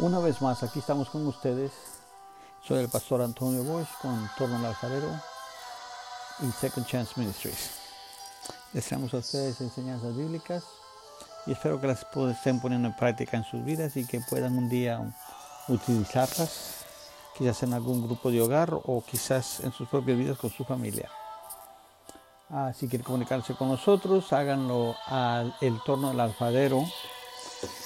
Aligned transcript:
Una 0.00 0.18
vez 0.18 0.42
más, 0.42 0.64
aquí 0.64 0.80
estamos 0.80 1.08
con 1.08 1.24
ustedes. 1.24 1.70
Soy 2.66 2.80
el 2.80 2.88
pastor 2.88 3.22
Antonio 3.22 3.62
Bosch 3.62 3.86
con 4.02 4.28
Torno 4.36 4.56
al 4.56 4.66
Alfarero 4.66 5.08
y 6.40 6.50
Second 6.50 6.84
Chance 6.84 7.12
Ministries. 7.14 7.70
Deseamos 8.72 9.14
a 9.14 9.18
ustedes 9.18 9.60
enseñanzas 9.60 10.16
bíblicas 10.16 10.64
y 11.46 11.52
espero 11.52 11.80
que 11.80 11.86
las 11.86 12.04
estén 12.32 12.60
poniendo 12.60 12.88
en 12.88 12.96
práctica 12.96 13.36
en 13.36 13.44
sus 13.44 13.64
vidas 13.64 13.96
y 13.96 14.04
que 14.04 14.18
puedan 14.18 14.58
un 14.58 14.68
día 14.68 15.00
utilizarlas, 15.68 16.84
quizás 17.38 17.62
en 17.62 17.72
algún 17.72 18.04
grupo 18.04 18.32
de 18.32 18.42
hogar 18.42 18.74
o 18.74 19.04
quizás 19.08 19.60
en 19.60 19.70
sus 19.70 19.88
propias 19.88 20.18
vidas 20.18 20.36
con 20.36 20.50
su 20.50 20.64
familia. 20.64 21.08
Si 22.74 22.88
quieren 22.88 23.04
comunicarse 23.04 23.54
con 23.54 23.68
nosotros, 23.68 24.32
háganlo 24.32 24.96
al 25.06 25.54
torno 25.86 26.08
del 26.08 26.18
alfarero 26.18 26.84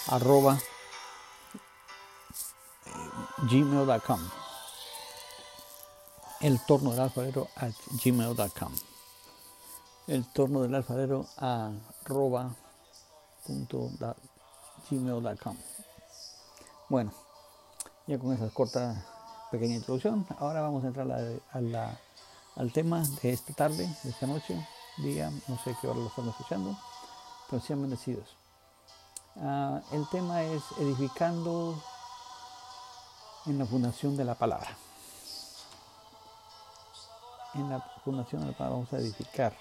arroba 0.07 0.59
gmail.com. 3.43 4.21
El 6.41 6.61
torno 6.67 6.91
del 6.91 7.01
alfarero 7.01 7.49
at 7.57 7.73
gmail.com. 8.03 8.73
El 10.07 10.25
torno 10.33 10.63
del 10.63 10.75
alfarero 10.75 11.27
arroba 11.37 12.55
punto 13.47 13.91
gmail.com. 14.91 15.57
Bueno, 16.89 17.13
ya 18.07 18.19
con 18.19 18.33
esa 18.33 18.49
corta 18.51 19.05
pequeña 19.51 19.77
introducción, 19.77 20.27
ahora 20.39 20.61
vamos 20.61 20.85
a 20.85 20.89
entrar 20.89 21.07
al 21.11 22.73
tema 22.73 23.03
de 23.23 23.33
esta 23.33 23.53
tarde, 23.53 23.89
de 24.03 24.11
esta 24.11 24.27
noche, 24.27 24.67
día, 24.99 25.31
no 25.47 25.59
sé 25.59 25.77
qué 25.81 25.87
hora 25.87 26.01
lo 26.01 26.09
estamos 26.09 26.31
escuchando, 26.31 26.77
pero 27.49 27.63
sean 27.63 27.83
bendecidos. 27.83 28.37
Uh, 29.37 29.81
el 29.93 30.09
tema 30.11 30.43
es 30.43 30.63
edificando 30.79 31.81
en 33.51 33.59
la 33.59 33.67
fundación 33.67 34.17
de 34.17 34.25
la 34.25 34.35
palabra. 34.35 34.77
En 37.55 37.69
la 37.71 37.81
fundación 38.05 38.43
de 38.43 38.49
la 38.49 38.53
palabra 38.53 38.77
vamos 38.77 38.93
a 38.93 38.99
edificar, 38.99 39.57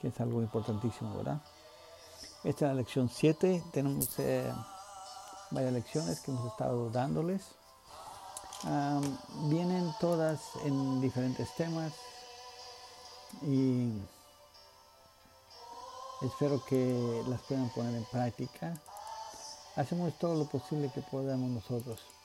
que 0.00 0.08
es 0.08 0.20
algo 0.20 0.42
importantísimo, 0.42 1.16
¿verdad? 1.16 1.40
Esta 2.42 2.66
es 2.66 2.70
la 2.70 2.74
lección 2.74 3.08
7. 3.08 3.62
Tenemos 3.72 4.18
eh, 4.18 4.52
varias 5.50 5.72
lecciones 5.72 6.20
que 6.20 6.32
hemos 6.32 6.46
estado 6.46 6.90
dándoles. 6.90 7.42
vienen 9.44 9.94
todas 10.00 10.40
en 10.64 11.00
diferentes 11.00 11.54
temas 11.54 11.92
y 13.42 13.92
espero 16.22 16.64
que 16.64 17.22
las 17.28 17.40
puedan 17.42 17.68
poner 17.70 17.94
en 17.94 18.04
práctica. 18.06 18.74
Hacemos 19.76 20.18
todo 20.18 20.34
lo 20.34 20.46
posible 20.46 20.90
que 20.92 21.02
podamos 21.02 21.50
nosotros. 21.50 22.15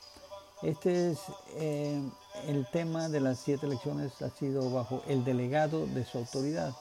Este 0.62 1.12
es 1.12 1.20
eh, 1.56 2.08
el 2.46 2.68
tema 2.68 3.10
de 3.10 3.20
las 3.20 3.40
siete 3.40 3.66
lecciones, 3.66 4.22
ha 4.22 4.30
sido 4.30 4.70
bajo 4.72 5.02
el 5.08 5.24
delegado 5.24 5.88
de 5.88 6.06
su 6.06 6.20
autoridad, 6.20 6.72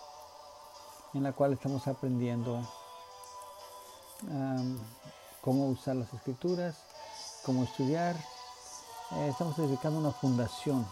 en 1.15 1.23
la 1.23 1.33
cual 1.33 1.55
estamos 1.55 1.87
aprendiendo 1.87 2.63
cómo 5.41 5.69
usar 5.69 5.97
las 5.97 6.13
escrituras, 6.13 6.77
cómo 7.43 7.65
estudiar. 7.65 8.17
Eh, 9.13 9.29
estamos 9.31 9.59
edificando 9.59 9.99
una 9.99 10.13
fundación 10.13 10.87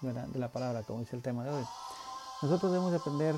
de 0.00 0.38
la 0.40 0.48
palabra, 0.48 0.82
como 0.82 0.98
dice 1.00 1.14
el 1.14 1.22
tema 1.22 1.44
de 1.44 1.50
hoy. 1.50 1.64
Nosotros 2.42 2.72
debemos 2.72 2.92
aprender 2.94 3.36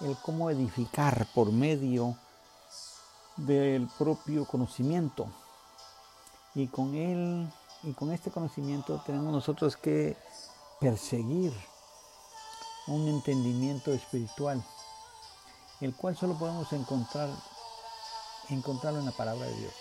el 0.00 0.16
cómo 0.18 0.48
edificar 0.48 1.26
por 1.34 1.50
medio 1.50 2.16
del 3.36 3.88
propio 3.98 4.44
conocimiento 4.44 5.26
y 6.54 6.68
con 6.68 6.94
él 6.94 7.52
y 7.82 7.92
con 7.92 8.12
este 8.12 8.30
conocimiento 8.30 9.02
tenemos 9.06 9.32
nosotros 9.32 9.76
que 9.76 10.16
perseguir 10.80 11.52
un 12.86 13.08
entendimiento 13.08 13.92
espiritual, 13.92 14.62
el 15.80 15.94
cual 15.94 16.16
solo 16.16 16.38
podemos 16.38 16.72
encontrar 16.72 17.28
encontrarlo 18.48 18.98
en 18.98 19.06
la 19.06 19.12
palabra 19.12 19.46
de 19.46 19.56
Dios. 19.56 19.74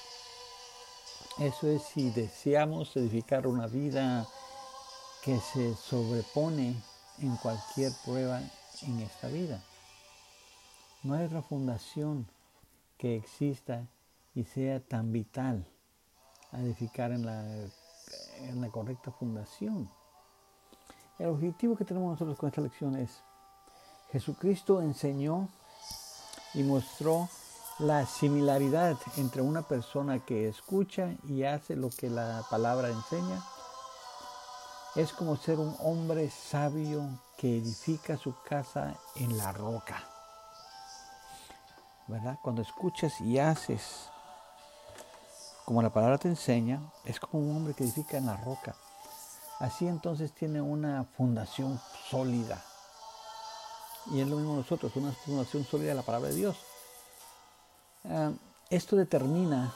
Eso 1.40 1.68
es 1.68 1.84
si 1.84 2.09
deseamos 2.12 2.96
edificar 2.96 3.47
una 3.47 3.68
vida 3.68 4.28
que 5.23 5.40
se 5.40 5.75
sobrepone 5.75 6.75
en 7.19 7.35
cualquier 7.38 7.91
prueba 8.06 8.41
en 8.84 9.00
esta 9.00 9.28
vida. 9.28 9.63
No 11.03 11.16
hay 11.16 11.25
otra 11.25 11.41
fundación 11.41 12.28
que 12.97 13.16
exista 13.16 13.88
y 14.35 14.44
sea 14.44 14.79
tan 14.79 15.12
vital 15.12 15.66
a 16.52 16.59
edificar 16.59 17.12
en 17.12 17.25
la 17.25 17.44
en 18.38 18.62
la 18.62 18.70
correcta 18.70 19.12
fundación. 19.12 19.90
El 21.18 21.28
objetivo 21.28 21.75
que 21.75 21.86
tenemos 21.86 22.12
nosotros 22.12 22.38
con 22.38 22.50
esta 22.50 22.62
lección 22.62 22.96
es, 22.96 23.22
Jesucristo 24.12 24.81
enseñó 24.81 25.50
y 26.53 26.64
mostró 26.64 27.30
la 27.80 28.06
similaridad 28.06 28.97
entre 29.18 29.42
una 29.42 29.62
persona 29.62 30.20
que 30.20 30.47
escucha 30.47 31.14
y 31.28 31.44
hace 31.44 31.75
lo 31.75 31.90
que 31.90 32.09
la 32.09 32.44
palabra 32.50 32.90
enseña. 32.90 33.42
Es 34.96 35.14
como 35.14 35.38
ser 35.38 35.59
un 35.59 35.76
hombre 35.80 36.30
sabio 36.30 37.08
que 37.38 37.58
edifica 37.58 38.18
su 38.18 38.34
casa 38.44 38.96
en 39.16 39.38
la 39.38 39.52
roca. 39.52 40.03
¿Verdad? 42.08 42.40
Cuando 42.41 42.64
escuchas 42.64 43.22
y 43.22 43.38
haces 43.38 44.09
como 45.69 45.84
la 45.84 45.91
palabra 45.91 46.18
te 46.18 46.28
enseña, 46.28 46.81
es 47.06 47.19
como 47.19 47.44
un 47.44 47.56
hombre 47.56 47.75
que 47.75 47.84
edifica 47.84 48.18
en 48.18 48.25
la 48.25 48.35
roca. 48.38 48.75
Así 49.59 49.88
entonces 49.88 50.31
tiene 50.31 50.59
una 50.59 51.03
fundación 51.16 51.80
sólida. 52.09 52.59
Y 54.08 54.19
es 54.19 54.28
lo 54.28 54.38
mismo 54.38 54.56
nosotros, 54.56 54.96
una 54.96 55.12
fundación 55.12 55.63
sólida 55.63 55.90
de 55.90 55.96
la 55.96 56.02
palabra 56.02 56.29
de 56.29 56.35
Dios. 56.35 56.58
Ah, 58.03 58.31
esto 58.72 58.96
determina 58.96 59.72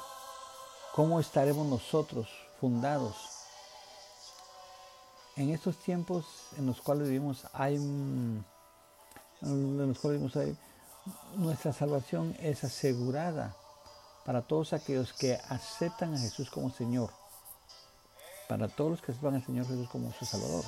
cómo 0.96 1.20
estaremos 1.20 1.68
nosotros 1.68 2.28
fundados. 2.60 3.16
En 5.36 5.52
estos 5.52 5.78
tiempos 5.78 6.26
en 6.58 6.66
los 6.66 6.82
cuales 6.82 7.08
vivimos 7.08 7.46
hay, 7.54 7.76
en 7.76 8.44
los 9.44 10.00
cuales 10.00 10.20
vivimos 10.20 10.36
hay, 10.38 10.58
nuestra 11.36 11.72
salvación 11.72 12.36
es 12.40 12.64
asegurada 12.64 13.56
para 14.26 14.42
todos 14.42 14.74
aquellos 14.74 15.14
que 15.14 15.40
aceptan 15.50 16.14
a 16.14 16.20
Jesús 16.20 16.50
como 16.50 16.70
Señor, 16.70 17.12
para 18.48 18.68
todos 18.68 18.92
los 18.92 19.02
que 19.02 19.12
aceptan 19.12 19.36
al 19.36 19.46
Señor 19.46 19.68
Jesús 19.68 19.90
como 19.90 20.14
su 20.14 20.26
Salvador, 20.26 20.64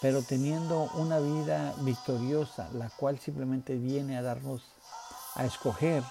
pero 0.00 0.22
teniendo 0.22 0.90
una 0.94 1.18
vida 1.18 1.74
victoriosa, 1.78 2.68
la 2.72 2.90
cual 2.90 3.18
simplemente 3.18 3.76
viene 3.76 4.16
a 4.16 4.22
darnos 4.22 4.62
a 5.34 5.44
escoger 5.44 6.02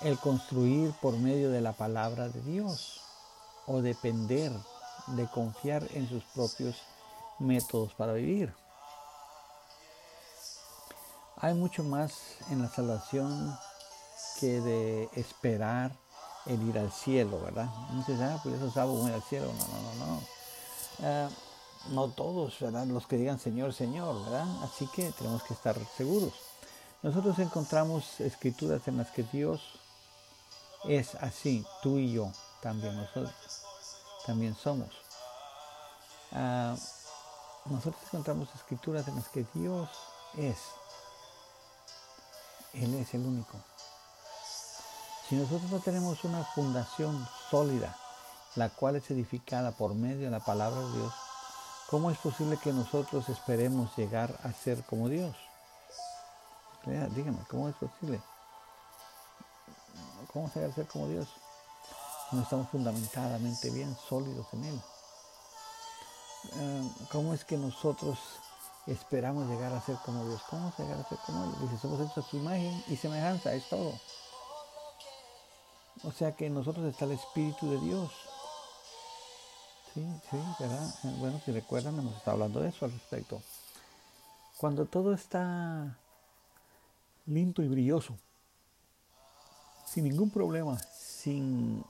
el 0.00 0.18
construir 0.18 0.92
por 1.00 1.16
medio 1.16 1.50
de 1.50 1.60
la 1.60 1.72
palabra 1.72 2.28
de 2.28 2.40
Dios 2.42 3.00
o 3.66 3.80
depender 3.80 4.52
de 5.08 5.26
confiar 5.26 5.86
en 5.92 6.08
sus 6.08 6.24
propios 6.24 6.76
métodos 7.38 7.94
para 7.94 8.12
vivir. 8.12 8.54
Hay 11.36 11.54
mucho 11.54 11.82
más 11.84 12.38
en 12.50 12.62
la 12.62 12.68
salvación 12.68 13.56
de 14.46 15.08
esperar 15.14 15.96
el 16.46 16.62
ir 16.68 16.78
al 16.78 16.92
cielo, 16.92 17.40
¿verdad? 17.40 17.68
Se 18.06 18.14
ah, 18.22 18.38
pues 18.42 18.56
eso 18.56 18.70
salvo 18.70 19.06
ir 19.08 19.14
al 19.14 19.22
cielo. 19.22 19.46
No, 19.46 19.66
no, 19.66 19.94
no, 19.94 20.06
no. 20.06 20.22
Ah, 21.02 21.28
no 21.90 22.08
todos, 22.08 22.58
¿verdad? 22.60 22.86
Los 22.86 23.06
que 23.06 23.16
digan 23.16 23.38
Señor, 23.38 23.72
Señor, 23.72 24.22
¿verdad? 24.24 24.46
Así 24.62 24.86
que 24.88 25.10
tenemos 25.12 25.42
que 25.42 25.54
estar 25.54 25.76
seguros. 25.96 26.32
Nosotros 27.02 27.38
encontramos 27.38 28.20
escrituras 28.20 28.86
en 28.88 28.98
las 28.98 29.10
que 29.10 29.24
Dios 29.24 29.60
es 30.84 31.14
así, 31.16 31.64
tú 31.82 31.98
y 31.98 32.12
yo 32.12 32.30
también 32.62 32.96
nosotros 32.96 33.32
también 34.26 34.54
somos. 34.54 34.88
Ah, 36.32 36.74
nosotros 37.66 38.02
encontramos 38.04 38.48
escrituras 38.54 39.06
en 39.08 39.16
las 39.16 39.28
que 39.28 39.46
Dios 39.54 39.88
es. 40.36 40.58
Él 42.72 42.94
es 42.94 43.14
el 43.14 43.24
único. 43.24 43.58
Si 45.28 45.36
nosotros 45.36 45.70
no 45.70 45.80
tenemos 45.80 46.22
una 46.24 46.44
fundación 46.44 47.26
sólida, 47.50 47.96
la 48.56 48.68
cual 48.68 48.96
es 48.96 49.10
edificada 49.10 49.72
por 49.72 49.94
medio 49.94 50.26
de 50.26 50.30
la 50.30 50.40
palabra 50.40 50.80
de 50.80 50.92
Dios, 50.98 51.14
¿cómo 51.88 52.10
es 52.10 52.18
posible 52.18 52.58
que 52.58 52.72
nosotros 52.72 53.28
esperemos 53.30 53.96
llegar 53.96 54.38
a 54.42 54.52
ser 54.52 54.84
como 54.84 55.08
Dios? 55.08 55.34
Dígame, 56.84 57.38
¿cómo 57.48 57.70
es 57.70 57.74
posible? 57.76 58.20
¿Cómo 60.30 60.50
llegar 60.54 60.70
a 60.70 60.74
ser 60.74 60.86
como 60.86 61.08
Dios? 61.08 61.28
No 62.32 62.42
estamos 62.42 62.68
fundamentadamente 62.68 63.70
bien 63.70 63.96
sólidos 64.08 64.46
en 64.52 64.64
Él. 64.64 64.82
Eh, 66.56 66.90
¿Cómo 67.10 67.32
es 67.32 67.46
que 67.46 67.56
nosotros 67.56 68.18
esperamos 68.86 69.48
llegar 69.48 69.72
a 69.72 69.80
ser 69.80 69.96
como 70.04 70.26
Dios? 70.26 70.42
¿Cómo 70.50 70.70
llegar 70.76 71.00
a 71.00 71.08
ser 71.08 71.16
como 71.24 71.44
Él? 71.44 71.50
Dice, 71.62 71.78
somos 71.78 72.00
hechos 72.00 72.26
a 72.26 72.30
su 72.30 72.36
imagen 72.36 72.84
y 72.88 72.96
semejanza, 72.96 73.54
es 73.54 73.66
todo. 73.70 73.94
O 76.06 76.12
sea 76.12 76.32
que 76.36 76.46
en 76.46 76.54
nosotros 76.54 76.86
está 76.86 77.06
el 77.06 77.12
Espíritu 77.12 77.70
de 77.70 77.80
Dios. 77.80 78.12
Sí, 79.94 80.04
sí, 80.30 80.36
¿verdad? 80.58 80.94
Bueno, 81.18 81.40
si 81.44 81.52
recuerdan, 81.52 81.98
hemos 81.98 82.16
estado 82.16 82.32
hablando 82.32 82.60
de 82.60 82.68
eso 82.68 82.84
al 82.84 82.92
respecto. 82.92 83.40
Cuando 84.58 84.86
todo 84.86 85.14
está 85.14 85.96
limpio 87.26 87.64
y 87.64 87.68
brilloso, 87.68 88.16
sin 89.86 90.04
ningún 90.04 90.30
problema, 90.30 90.78
sin 90.78 91.84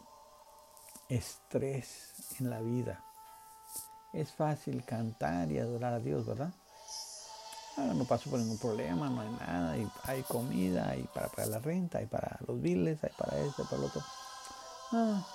estrés 1.09 2.13
en 2.39 2.51
la 2.51 2.61
vida, 2.61 3.03
es 4.13 4.31
fácil 4.33 4.85
cantar 4.85 5.51
y 5.51 5.59
adorar 5.59 5.95
a 5.95 5.99
Dios, 5.99 6.25
¿verdad? 6.27 6.53
Ah, 7.77 7.93
no 7.93 8.05
paso 8.05 8.31
por 8.31 8.39
ningún 8.39 8.59
problema, 8.59 9.11
no 9.11 9.21
hay 9.21 9.31
nada, 9.31 9.75
hay 10.05 10.23
comida, 10.23 10.91
hay 10.91 11.03
para 11.13 11.29
pagar 11.29 11.49
la 11.49 11.59
renta, 11.59 11.99
hay 11.99 12.07
para 12.07 12.39
los 12.47 12.61
biles, 12.61 13.03
hay 13.03 13.11
para 13.19 13.37
esto, 13.39 13.65
para 13.65 13.79
lo 13.79 13.87
otro. 13.89 14.03
Ah, 14.93 15.27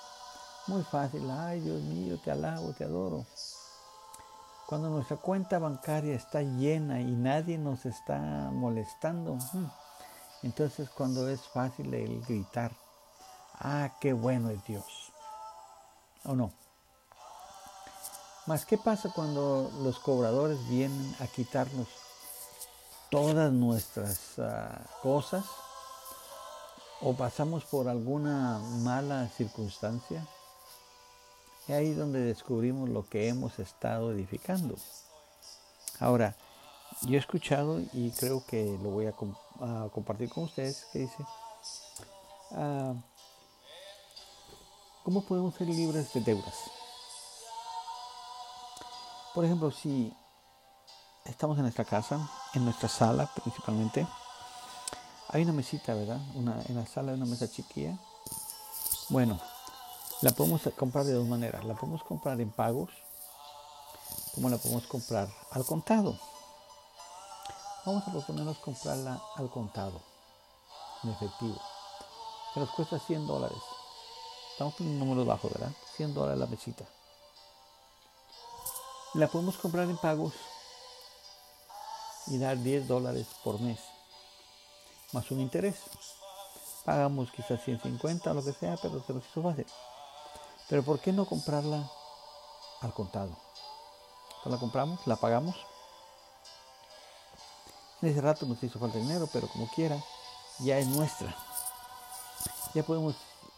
muy 0.66 0.82
fácil, 0.84 1.30
ay 1.30 1.60
Dios 1.60 1.82
mío, 1.82 2.18
te 2.24 2.30
alabo, 2.30 2.72
te 2.72 2.84
adoro. 2.84 3.26
Cuando 4.66 4.88
nuestra 4.88 5.18
cuenta 5.18 5.58
bancaria 5.58 6.14
está 6.14 6.40
llena 6.40 7.00
y 7.00 7.12
nadie 7.12 7.58
nos 7.58 7.84
está 7.84 8.18
molestando, 8.52 9.34
hmm, 9.34 9.66
entonces 10.44 10.88
cuando 10.88 11.28
es 11.28 11.42
fácil 11.42 11.92
el 11.92 12.22
gritar, 12.22 12.72
ah, 13.58 13.90
qué 14.00 14.14
bueno 14.14 14.48
es 14.48 14.64
Dios. 14.64 15.12
¿O 16.24 16.34
no? 16.34 16.52
Más, 18.46 18.64
¿qué 18.64 18.78
pasa 18.78 19.12
cuando 19.14 19.70
los 19.82 19.98
cobradores 19.98 20.58
vienen 20.68 21.14
a 21.20 21.26
quitarnos 21.26 21.86
todas 23.10 23.52
nuestras 23.52 24.38
ah, 24.38 24.80
cosas 25.02 25.44
o 27.02 27.14
pasamos 27.14 27.64
por 27.64 27.88
alguna 27.88 28.58
mala 28.82 29.28
circunstancia, 29.28 30.26
es 31.66 31.74
ahí 31.74 31.94
donde 31.94 32.20
descubrimos 32.20 32.88
lo 32.88 33.08
que 33.08 33.28
hemos 33.28 33.58
estado 33.58 34.12
edificando. 34.12 34.76
Ahora, 35.98 36.36
yo 37.02 37.14
he 37.14 37.18
escuchado 37.18 37.80
y 37.92 38.10
creo 38.12 38.44
que 38.46 38.78
lo 38.82 38.90
voy 38.90 39.06
a, 39.06 39.12
compartir 39.90 40.28
con 40.28 40.44
ustedes, 40.44 40.86
que 40.92 41.00
dice, 41.00 41.24
ah, 42.52 42.94
¿cómo 45.04 45.24
podemos 45.24 45.54
ser 45.54 45.68
libres 45.68 46.12
de 46.12 46.20
deudas? 46.20 46.54
Por 49.34 49.44
ejemplo, 49.44 49.70
si 49.70 50.12
estamos 51.30 51.56
en 51.56 51.62
nuestra 51.62 51.84
casa, 51.84 52.28
en 52.54 52.64
nuestra 52.64 52.88
sala 52.88 53.26
principalmente. 53.26 54.06
Hay 55.28 55.42
una 55.42 55.52
mesita, 55.52 55.94
¿verdad? 55.94 56.20
Una, 56.34 56.60
en 56.68 56.74
la 56.74 56.86
sala 56.86 57.12
hay 57.12 57.16
una 57.16 57.26
mesa 57.26 57.48
chiquilla. 57.48 57.96
Bueno, 59.08 59.40
la 60.22 60.32
podemos 60.32 60.62
comprar 60.76 61.04
de 61.04 61.12
dos 61.12 61.26
maneras. 61.26 61.64
La 61.64 61.74
podemos 61.74 62.02
comprar 62.02 62.40
en 62.40 62.50
pagos, 62.50 62.90
como 64.34 64.50
la 64.50 64.58
podemos 64.58 64.86
comprar 64.86 65.28
al 65.52 65.64
contado. 65.64 66.18
Vamos 67.86 68.06
a 68.06 68.10
proponernos 68.10 68.58
comprarla 68.58 69.20
al 69.36 69.48
contado, 69.50 70.00
en 71.04 71.10
efectivo. 71.10 71.60
Que 72.52 72.60
nos 72.60 72.70
cuesta 72.70 72.98
100 72.98 73.26
dólares. 73.26 73.58
Estamos 74.52 74.74
con 74.74 74.86
un 74.86 74.98
número 74.98 75.24
bajo, 75.24 75.48
¿verdad? 75.48 75.72
100 75.96 76.12
dólares 76.12 76.38
la 76.38 76.46
mesita. 76.46 76.84
La 79.14 79.28
podemos 79.28 79.56
comprar 79.56 79.88
en 79.88 79.96
pagos 79.96 80.34
y 82.30 82.38
dar 82.38 82.56
10 82.58 82.88
dólares 82.88 83.26
por 83.44 83.60
mes, 83.60 83.80
más 85.12 85.30
un 85.30 85.40
interés. 85.40 85.76
Pagamos 86.84 87.30
quizás 87.32 87.62
150 87.62 88.30
o 88.30 88.34
lo 88.34 88.44
que 88.44 88.52
sea, 88.52 88.76
pero 88.80 89.02
se 89.04 89.12
nos 89.12 89.26
hizo 89.26 89.42
fácil. 89.42 89.66
Pero 90.68 90.82
¿por 90.82 91.00
qué 91.00 91.12
no 91.12 91.26
comprarla 91.26 91.90
al 92.80 92.94
contado? 92.94 93.36
Entonces 94.28 94.52
la 94.52 94.58
compramos, 94.58 95.06
la 95.06 95.16
pagamos. 95.16 95.56
En 98.00 98.08
ese 98.08 98.20
rato 98.20 98.46
nos 98.46 98.62
hizo 98.62 98.78
falta 98.78 98.96
dinero, 98.96 99.28
pero 99.30 99.48
como 99.48 99.68
quiera, 99.68 100.02
ya 100.60 100.78
es 100.78 100.86
nuestra. 100.86 101.36
Ya 102.72 102.82
podemos 102.82 103.16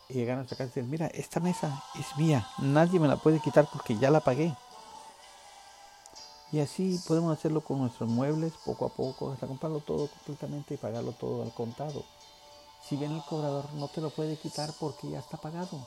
llegar 0.09 0.35
a 0.35 0.37
nuestra 0.39 0.57
casa 0.57 0.65
y 0.65 0.75
decir, 0.75 0.85
mira, 0.85 1.07
esta 1.09 1.39
mesa 1.39 1.85
es 1.95 2.17
mía, 2.17 2.49
nadie 2.59 2.99
me 2.99 3.09
la 3.09 3.17
puede 3.17 3.41
quitar 3.41 3.69
porque 3.71 3.97
ya 3.97 4.11
la 4.11 4.21
pagué. 4.21 4.57
Y 6.53 6.61
así 6.61 7.01
podemos 7.09 7.37
hacerlo 7.37 7.63
con 7.63 7.79
nuestros 7.79 8.11
muebles 8.11 8.53
poco 8.65 8.85
a 8.85 8.91
poco, 8.91 9.33
hasta 9.33 9.47
comprarlo 9.47 9.81
todo 9.81 10.09
completamente 10.09 10.75
y 10.75 10.77
pagarlo 10.77 11.13
todo 11.13 11.43
al 11.43 11.53
contado. 11.55 12.05
Si 12.87 12.97
bien 12.97 13.13
el 13.13 13.25
cobrador 13.25 13.73
no 13.73 13.89
te 13.89 14.03
lo 14.03 14.11
puede 14.11 14.37
quitar 14.37 14.71
porque 14.79 15.09
ya 15.09 15.21
está 15.21 15.39
pagado. 15.39 15.87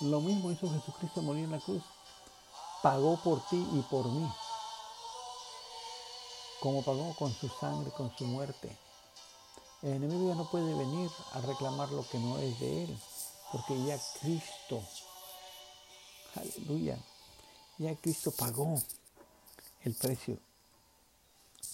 Lo 0.00 0.20
mismo 0.20 0.52
hizo 0.52 0.70
Jesucristo 0.70 1.20
morir 1.20 1.44
en 1.44 1.50
la 1.50 1.58
cruz. 1.58 1.82
Pagó 2.80 3.16
por 3.16 3.44
ti 3.48 3.66
y 3.72 3.80
por 3.90 4.06
mí. 4.06 4.30
Como 6.60 6.82
pagó 6.82 7.14
con 7.16 7.32
su 7.34 7.48
sangre, 7.48 7.90
con 7.90 8.16
su 8.16 8.24
muerte. 8.24 8.78
El 9.82 9.94
enemigo 9.94 10.28
ya 10.28 10.34
no 10.36 10.48
puede 10.48 10.74
venir 10.74 11.10
a 11.32 11.40
reclamar 11.40 11.90
lo 11.90 12.06
que 12.08 12.18
no 12.18 12.38
es 12.38 12.60
de 12.60 12.84
él, 12.84 12.98
porque 13.50 13.82
ya 13.84 13.98
Cristo, 14.20 14.82
aleluya, 16.36 16.98
ya 17.80 17.96
Cristo 17.96 18.30
pagó 18.30 18.80
el 19.82 19.94
precio 19.94 20.38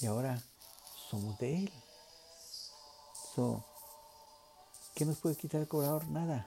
y 0.00 0.06
ahora 0.06 0.41
somos 1.11 1.37
de 1.38 1.56
Él. 1.56 1.73
¿Qué 4.94 5.05
nos 5.05 5.19
puede 5.19 5.37
quitar 5.37 5.61
el 5.61 5.69
cobrador? 5.69 6.06
Nada. 6.06 6.47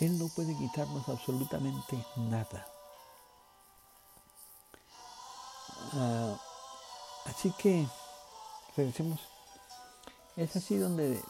Él 0.00 0.18
no 0.18 0.28
puede 0.28 0.54
quitarnos 0.56 1.08
absolutamente 1.08 2.04
nada. 2.16 2.66
Ah, 5.92 6.36
así 7.26 7.52
que 7.52 7.86
regresemos 8.76 9.20
es 10.40 10.56
así 10.56 10.78
donde 10.78 11.22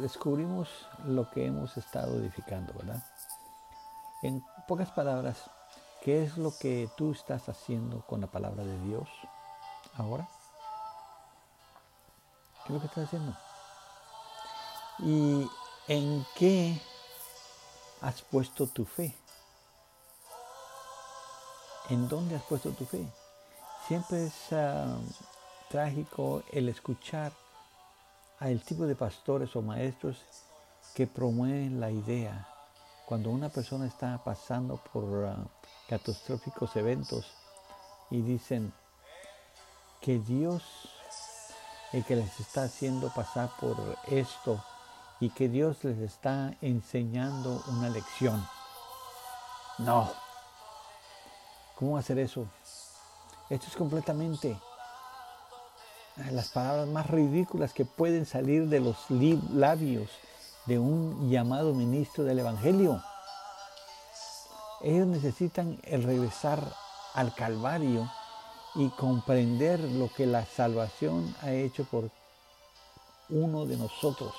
descubrimos 0.00 0.68
lo 1.04 1.30
que 1.30 1.46
hemos 1.46 1.76
estado 1.76 2.18
edificando, 2.18 2.72
¿verdad? 2.74 3.00
En 4.22 4.44
pocas 4.66 4.90
palabras, 4.90 5.38
¿qué 6.02 6.24
es 6.24 6.36
lo 6.36 6.52
que 6.58 6.90
tú 6.96 7.12
estás 7.12 7.48
haciendo 7.48 8.00
con 8.06 8.20
la 8.20 8.26
palabra 8.26 8.64
de 8.64 8.76
Dios 8.80 9.08
ahora? 9.94 10.28
¿Qué 12.64 12.72
es 12.72 12.74
lo 12.74 12.80
que 12.80 12.86
estás 12.86 13.04
haciendo? 13.04 13.36
¿Y 14.98 15.48
en 15.86 16.26
qué 16.34 16.82
has 18.00 18.20
puesto 18.22 18.66
tu 18.66 18.84
fe? 18.84 19.14
¿En 21.88 22.08
dónde 22.08 22.34
has 22.34 22.42
puesto 22.42 22.72
tu 22.72 22.84
fe? 22.84 23.06
Siempre 23.86 24.26
es 24.26 24.52
ah, 24.52 24.98
trágico 25.70 26.42
el 26.50 26.68
escuchar 26.68 27.30
al 28.38 28.60
tipo 28.62 28.84
de 28.86 28.94
pastores 28.94 29.54
o 29.56 29.62
maestros 29.62 30.22
que 30.94 31.06
promueven 31.06 31.80
la 31.80 31.90
idea. 31.90 32.48
Cuando 33.06 33.30
una 33.30 33.48
persona 33.48 33.86
está 33.86 34.22
pasando 34.22 34.80
por 34.92 35.26
ah, 35.26 35.36
catastróficos 35.88 36.74
eventos 36.76 37.32
y 38.10 38.20
dicen 38.20 38.72
que 40.00 40.18
Dios 40.18 40.62
el 41.92 42.04
que 42.04 42.16
les 42.16 42.40
está 42.40 42.64
haciendo 42.64 43.08
pasar 43.10 43.50
por 43.60 43.76
esto 44.08 44.62
y 45.20 45.30
que 45.30 45.48
Dios 45.48 45.82
les 45.84 45.98
está 45.98 46.54
enseñando 46.60 47.62
una 47.68 47.88
lección. 47.88 48.46
No. 49.78 50.10
¿Cómo 51.76 51.96
hacer 51.96 52.18
eso? 52.18 52.46
Esto 53.48 53.66
es 53.68 53.76
completamente 53.76 54.58
las 56.16 56.48
palabras 56.48 56.88
más 56.88 57.08
ridículas 57.08 57.72
que 57.72 57.84
pueden 57.84 58.24
salir 58.26 58.68
de 58.68 58.80
los 58.80 58.96
labios 59.10 60.10
de 60.66 60.78
un 60.78 61.30
llamado 61.30 61.74
ministro 61.74 62.24
del 62.24 62.38
Evangelio. 62.38 63.02
Ellos 64.82 65.06
necesitan 65.06 65.78
el 65.84 66.02
regresar 66.02 66.60
al 67.14 67.34
Calvario 67.34 68.10
y 68.74 68.88
comprender 68.90 69.80
lo 69.80 70.08
que 70.12 70.26
la 70.26 70.44
salvación 70.44 71.34
ha 71.42 71.52
hecho 71.52 71.84
por 71.84 72.10
uno 73.28 73.64
de 73.66 73.76
nosotros. 73.76 74.34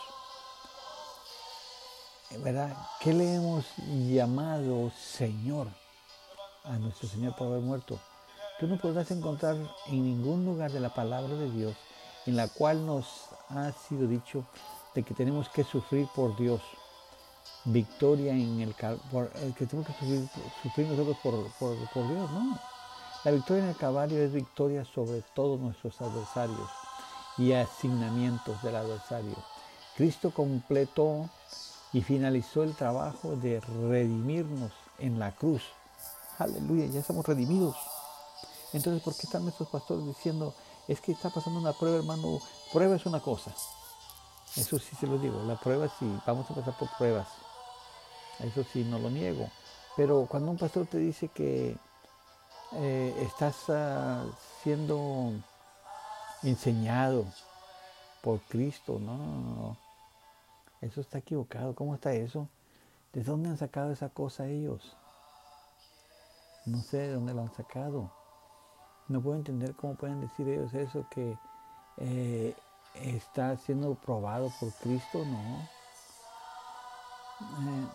¿Verdad? 2.44 2.76
¿Qué 3.00 3.14
le 3.14 3.36
hemos 3.36 3.66
llamado 3.78 4.92
Señor 4.92 5.68
a 6.64 6.78
nuestro 6.78 7.08
Señor 7.08 7.36
por 7.36 7.48
haber 7.48 7.62
muerto? 7.62 8.00
Tú 8.60 8.68
no 8.68 8.78
podrás 8.78 9.12
encontrar 9.12 9.56
en 9.88 10.04
ningún 10.04 10.46
lugar 10.46 10.72
de 10.72 10.80
la 10.80 10.94
palabra 10.94 11.36
de 11.36 11.52
Dios 11.52 11.76
en 12.28 12.36
la 12.36 12.48
cual 12.48 12.86
nos 12.86 13.06
ha 13.50 13.72
sido 13.72 14.08
dicho 14.08 14.46
de 14.94 15.04
que 15.04 15.14
tenemos 15.14 15.50
que 15.50 15.64
sufrir 15.64 16.08
por 16.14 16.36
Dios. 16.38 16.62
Victoria 17.64 18.34
en 18.34 18.60
el 18.60 18.70
eh, 18.72 19.54
que 19.58 19.66
tenemos 19.66 19.88
que 19.88 19.94
sufrir, 20.64 20.88
nosotros 20.88 21.18
por, 21.24 22.08
Dios, 22.08 22.32
no. 22.32 22.60
La 23.24 23.32
victoria 23.32 23.64
en 23.64 23.70
el 23.70 23.78
caballo 23.78 24.18
es 24.18 24.34
victoria 24.34 24.86
sobre 24.86 25.22
todos 25.34 25.60
nuestros 25.60 26.00
adversarios. 26.02 26.70
y 27.38 27.54
asignamientos 27.54 28.62
del 28.64 28.76
adversario. 28.76 29.36
Cristo 29.96 30.32
completó 30.32 31.30
y 31.94 32.02
finalizó 32.02 32.64
el 32.64 32.76
trabajo 32.76 33.36
de 33.36 33.60
redimirnos 33.60 34.72
en 34.98 35.20
la 35.20 35.32
cruz. 35.34 35.62
Aleluya, 36.40 36.88
ya 36.88 37.00
estamos 37.00 37.24
redimidos. 37.28 37.76
Entonces, 38.74 39.02
¿por 39.02 39.16
qué 39.16 39.24
están 39.24 39.44
nuestros 39.44 39.70
pastores 39.70 40.06
diciendo, 40.06 40.54
es 40.88 41.00
que 41.02 41.12
está 41.12 41.30
pasando 41.30 41.60
una 41.60 41.74
prueba, 41.74 41.98
hermano? 41.98 42.40
Prueba 42.72 42.96
es 42.96 43.06
una 43.06 43.20
cosa. 43.20 43.54
Eso 44.56 44.80
sí 44.80 44.96
se 44.96 45.08
lo 45.08 45.18
digo, 45.18 45.44
la 45.44 45.56
prueba 45.56 45.88
sí, 46.00 46.20
vamos 46.26 46.50
a 46.50 46.56
pasar 46.56 46.78
por 46.78 46.90
pruebas. 46.98 47.28
Eso 48.40 48.64
sí, 48.72 48.84
no 48.84 49.00
lo 49.00 49.10
niego. 49.10 49.50
Pero 49.96 50.28
cuando 50.30 50.52
un 50.52 50.58
pastor 50.58 50.86
te 50.88 50.98
dice 50.98 51.28
que 51.30 51.78
eh, 52.74 53.16
estás 53.22 53.70
ah, 53.70 54.26
siendo 54.64 55.32
enseñado 56.44 57.26
por 58.22 58.40
Cristo, 58.42 59.00
no, 59.00 59.18
no, 59.18 59.26
no. 59.26 59.78
Eso 60.82 61.02
está 61.02 61.20
equivocado. 61.20 61.74
¿Cómo 61.74 61.96
está 61.96 62.14
eso? 62.14 62.48
¿De 63.14 63.24
dónde 63.24 63.50
han 63.50 63.58
sacado 63.58 63.92
esa 63.92 64.10
cosa 64.10 64.48
ellos? 64.48 64.96
No 66.66 66.82
sé 66.82 66.98
de 66.98 67.14
dónde 67.14 67.34
lo 67.34 67.42
han 67.42 67.54
sacado. 67.56 68.12
No 69.08 69.22
puedo 69.22 69.36
entender 69.38 69.76
cómo 69.76 69.96
pueden 69.96 70.22
decir 70.22 70.48
ellos 70.50 70.74
eso, 70.74 71.06
que 71.10 71.38
eh, 71.98 72.56
está 72.96 73.56
siendo 73.58 73.96
probado 73.96 74.52
por 74.60 74.72
Cristo, 74.74 75.24
no. 75.26 75.70
Eh, 77.70 77.88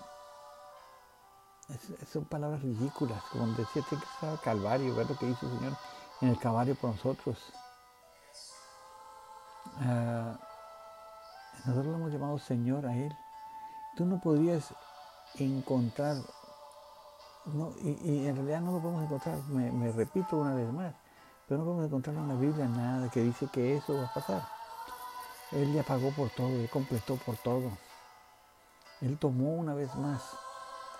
son 2.10 2.24
palabras 2.24 2.62
ridículas, 2.62 3.22
como 3.30 3.46
decía, 3.48 3.82
tiene 3.88 4.02
que 4.02 4.10
estar 4.10 4.30
al 4.30 4.40
Calvario, 4.40 4.94
ver 4.94 5.08
lo 5.08 5.16
que 5.16 5.28
hizo 5.28 5.46
el 5.46 5.58
Señor 5.58 5.76
en 6.20 6.28
el 6.28 6.38
Calvario 6.38 6.74
por 6.74 6.90
nosotros. 6.90 7.38
Ah, 9.80 10.38
nosotros 11.64 11.86
lo 11.86 11.94
hemos 11.96 12.12
llamado 12.12 12.38
Señor 12.38 12.86
a 12.86 12.94
Él. 12.94 13.16
Tú 13.96 14.04
no 14.04 14.20
podrías 14.20 14.74
encontrar, 15.38 16.16
y, 17.82 18.26
en 18.26 18.36
realidad 18.36 18.60
no 18.60 18.72
lo 18.72 18.80
podemos 18.80 19.04
encontrar, 19.04 19.38
me, 19.48 19.92
repito 19.92 20.36
una 20.36 20.54
vez 20.54 20.72
más, 20.72 20.94
pero 21.46 21.58
no 21.58 21.64
podemos 21.64 21.86
encontrar 21.86 22.16
en 22.16 22.28
la 22.28 22.34
Biblia 22.34 22.66
nada 22.66 23.10
que 23.10 23.20
dice 23.20 23.48
que 23.52 23.76
eso 23.76 23.96
va 23.96 24.06
a 24.06 24.14
pasar. 24.14 24.48
Él 25.52 25.72
ya 25.74 25.82
pagó 25.82 26.10
por 26.12 26.30
todo, 26.30 26.48
Él 26.48 26.68
completó 26.70 27.16
por 27.16 27.36
todo. 27.36 27.70
Él 29.00 29.18
tomó 29.18 29.54
una 29.54 29.74
vez 29.74 29.94
más 29.96 30.22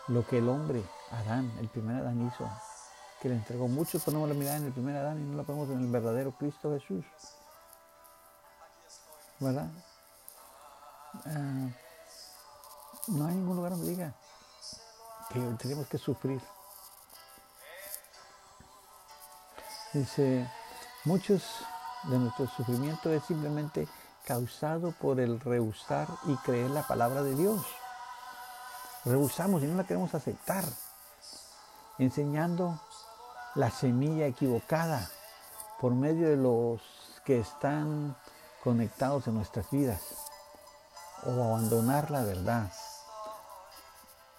lo 0.08 0.26
que 0.26 0.38
el 0.38 0.48
hombre, 0.48 0.82
Adán, 1.10 1.50
el 1.60 1.68
primer 1.68 1.96
Adán 1.96 2.26
hizo, 2.26 2.48
que 3.20 3.28
le 3.28 3.36
entregó. 3.36 3.68
Muchos 3.68 4.02
ponemos 4.02 4.28
la 4.28 4.34
mirada 4.34 4.56
en 4.56 4.64
el 4.64 4.72
primer 4.72 4.96
Adán 4.96 5.20
y 5.20 5.22
no 5.22 5.36
la 5.36 5.44
ponemos 5.44 5.70
en 5.70 5.80
el 5.80 5.90
verdadero 5.90 6.32
Cristo 6.32 6.72
Jesús. 6.72 7.04
¿Verdad? 9.38 9.68
Ah, 11.26 11.68
no 13.08 13.26
hay 13.26 13.34
ningún 13.34 13.56
lugar 13.56 13.72
donde 13.72 13.88
diga 13.88 14.14
que 15.32 15.40
tenemos 15.58 15.86
que 15.86 15.98
sufrir. 15.98 16.40
Dice, 19.92 20.50
muchos 21.04 21.42
de 22.04 22.18
nuestro 22.18 22.46
sufrimiento 22.46 23.10
es 23.10 23.22
simplemente 23.24 23.86
causado 24.24 24.92
por 24.92 25.20
el 25.20 25.38
rehusar 25.38 26.08
y 26.24 26.34
creer 26.36 26.70
la 26.70 26.82
palabra 26.82 27.22
de 27.22 27.34
Dios. 27.34 27.60
Rehusamos 29.04 29.62
y 29.62 29.66
no 29.66 29.76
la 29.76 29.84
queremos 29.84 30.14
aceptar, 30.14 30.64
enseñando 31.98 32.80
la 33.54 33.70
semilla 33.70 34.26
equivocada 34.26 35.10
por 35.78 35.92
medio 35.92 36.26
de 36.30 36.36
los 36.36 36.80
que 37.26 37.40
están 37.40 38.16
conectados 38.64 39.26
en 39.26 39.34
nuestras 39.34 39.70
vidas 39.70 40.00
o 41.26 41.30
abandonar 41.30 42.10
la 42.10 42.22
verdad, 42.22 42.72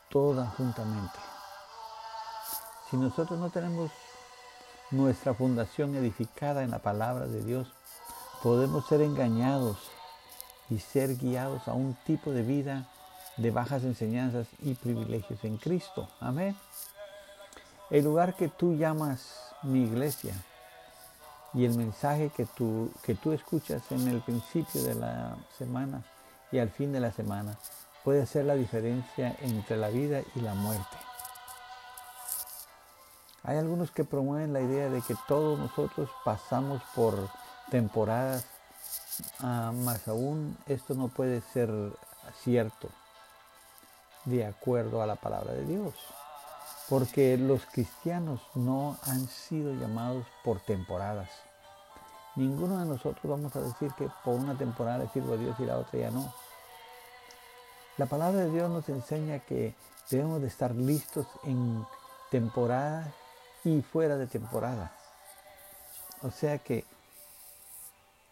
toda 0.10 0.48
juntamente. 0.58 1.20
Si 2.90 2.98
nosotros 2.98 3.40
no 3.40 3.52
tenemos 3.52 3.92
nuestra 4.94 5.34
fundación 5.34 5.96
edificada 5.96 6.64
en 6.64 6.72
la 6.72 6.80
palabra 6.80 7.28
de 7.28 7.44
Dios, 7.44 7.68
podemos 8.42 8.86
ser 8.88 9.02
engañados 9.02 9.78
y 10.70 10.80
ser 10.80 11.18
guiados 11.18 11.68
a 11.68 11.74
un 11.74 11.96
tipo 12.06 12.32
de 12.32 12.44
vida 12.44 12.88
de 13.38 13.52
bajas 13.52 13.84
enseñanzas 13.84 14.48
y 14.62 14.76
privilegios 14.76 15.44
en 15.44 15.58
Cristo. 15.58 16.08
Amén. 16.20 16.56
El 17.90 18.06
lugar 18.06 18.36
que 18.36 18.48
tú 18.48 18.76
llamas 18.76 19.54
mi 19.64 19.84
iglesia 19.84 20.36
y 21.54 21.66
el 21.66 21.76
mensaje 21.76 22.32
que 22.36 22.46
tú, 22.46 22.92
que 23.04 23.16
tú 23.16 23.32
escuchas 23.32 23.84
en 23.92 24.08
el 24.08 24.22
principio 24.22 24.84
de 24.84 24.96
la 24.96 25.36
semana 25.58 26.04
y 26.52 26.60
al 26.60 26.70
fin 26.70 26.92
de 26.92 27.00
la 27.00 27.12
semana 27.12 27.58
puede 28.04 28.26
ser 28.26 28.46
la 28.46 28.56
diferencia 28.56 29.36
entre 29.42 29.78
la 29.78 29.90
vida 29.90 30.22
y 30.36 30.42
la 30.42 30.54
muerte. 30.54 31.13
Hay 33.46 33.58
algunos 33.58 33.92
que 33.92 34.06
promueven 34.06 34.54
la 34.54 34.62
idea 34.62 34.90
de 34.90 35.02
que 35.02 35.16
todos 35.28 35.60
nosotros 35.60 36.10
pasamos 36.24 36.82
por 36.96 37.30
temporadas, 37.70 38.46
ah, 39.42 39.74
más 39.74 40.08
aún 40.08 40.58
esto 40.66 40.94
no 40.94 41.10
puede 41.10 41.42
ser 41.42 41.70
cierto 42.42 42.88
de 44.24 44.46
acuerdo 44.46 45.02
a 45.02 45.08
la 45.08 45.16
palabra 45.16 45.52
de 45.52 45.66
Dios. 45.66 45.94
Porque 46.88 47.38
los 47.38 47.66
cristianos 47.66 48.40
no 48.56 48.98
han 49.04 49.28
sido 49.28 49.74
llamados 49.74 50.26
por 50.46 50.62
temporadas. 50.62 51.30
Ninguno 52.36 52.80
de 52.80 52.86
nosotros 52.86 53.24
vamos 53.24 53.54
a 53.58 53.62
decir 53.62 53.92
que 53.98 54.10
por 54.24 54.36
una 54.36 54.58
temporada 54.58 55.00
le 55.00 55.10
sirvo 55.10 55.34
a 55.34 55.38
Dios 55.38 55.60
y 55.60 55.66
la 55.66 55.78
otra 55.78 56.00
ya 56.00 56.12
no. 56.12 56.34
La 57.98 58.06
palabra 58.06 58.40
de 58.40 58.52
Dios 58.52 58.70
nos 58.72 58.88
enseña 58.88 59.40
que 59.40 59.76
debemos 60.10 60.42
de 60.42 60.48
estar 60.48 60.74
listos 60.74 61.28
en 61.44 61.86
temporada 62.32 63.14
y 63.64 63.82
fuera 63.82 64.18
de 64.18 64.28
temporada. 64.28 64.92
O 66.22 66.32
sea 66.32 66.58
que 66.58 66.86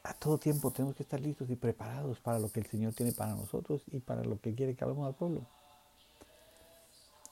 a 0.03 0.13
todo 0.13 0.37
tiempo 0.37 0.71
tenemos 0.71 0.95
que 0.95 1.03
estar 1.03 1.19
listos 1.19 1.49
y 1.49 1.55
preparados 1.55 2.19
para 2.19 2.39
lo 2.39 2.51
que 2.51 2.59
el 2.59 2.65
Señor 2.65 2.93
tiene 2.93 3.11
para 3.11 3.35
nosotros 3.35 3.83
y 3.91 3.99
para 3.99 4.23
lo 4.23 4.39
que 4.39 4.55
quiere 4.55 4.75
que 4.75 4.83
hagamos 4.83 5.07
al 5.07 5.15
pueblo. 5.15 5.41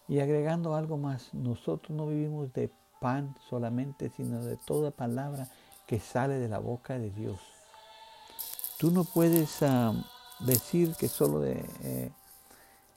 Y 0.08 0.20
agregando 0.20 0.76
algo 0.76 0.98
más, 0.98 1.34
nosotros 1.34 1.96
no 1.96 2.08
vivimos 2.08 2.52
de 2.54 2.72
pan 3.00 3.36
solamente, 3.50 4.12
sino 4.16 4.44
de 4.44 4.58
toda 4.58 4.92
palabra 4.92 5.48
que 5.88 6.00
sale 6.00 6.36
de 6.36 6.50
la 6.50 6.60
boca 6.60 6.98
de 6.98 7.10
Dios. 7.12 7.40
Tú 8.78 8.92
no 8.92 9.04
puedes 9.04 9.62
ah, 9.62 9.94
decir 10.40 10.96
que 10.96 11.08
solo 11.08 11.40
de, 11.40 11.66
eh, 11.84 12.12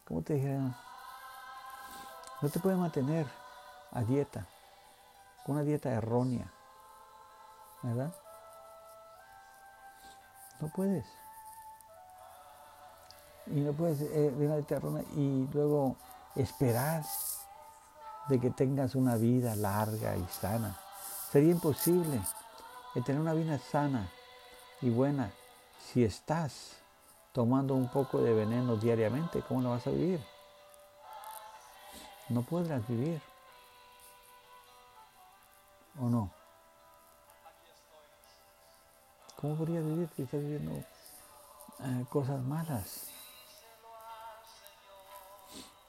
¿cómo 0.07 0.23
te 0.23 0.35
dijera? 0.35 0.77
No 2.41 2.49
te 2.49 2.61
puedes 2.61 2.79
mantener 2.79 3.27
a 3.91 4.03
dieta, 4.03 4.47
una 5.47 5.63
dieta 5.63 5.91
errónea, 5.91 6.53
¿verdad? 7.83 8.15
No 10.61 10.69
puedes. 10.69 11.05
Y 13.47 13.61
no 13.61 13.73
puedes 13.73 14.01
eh, 14.03 14.33
una 14.37 14.57
dieta 14.57 14.77
errónea 14.77 15.03
y 15.17 15.49
luego 15.53 15.97
esperar 16.37 17.03
de 18.29 18.41
que 18.41 18.51
tengas 18.51 18.95
una 18.95 19.17
vida 19.17 19.57
larga 19.57 20.17
y 20.17 20.25
sana. 20.27 20.77
Sería 21.31 21.53
imposible 21.53 22.21
tener 23.01 23.21
una 23.21 23.35
vida 23.35 23.59
sana 23.59 24.09
y 24.81 24.91
buena 24.91 25.33
si 25.79 26.05
estás 26.05 26.77
tomando 27.33 27.75
un 27.75 27.89
poco 27.89 28.21
de 28.21 28.33
veneno 28.33 28.77
diariamente. 28.77 29.43
¿Cómo 29.49 29.63
lo 29.63 29.71
vas 29.71 29.87
a 29.87 29.91
vivir? 29.91 30.21
No 32.29 32.43
podrás 32.43 32.87
vivir. 32.87 33.21
¿O 35.99 36.09
no? 36.09 36.31
¿Cómo 39.37 39.57
podrías 39.57 39.85
vivir 39.85 40.09
si 40.17 40.23
estás 40.23 40.41
viviendo 40.41 40.73
eh, 40.73 42.07
cosas 42.09 42.41
malas? 42.43 43.09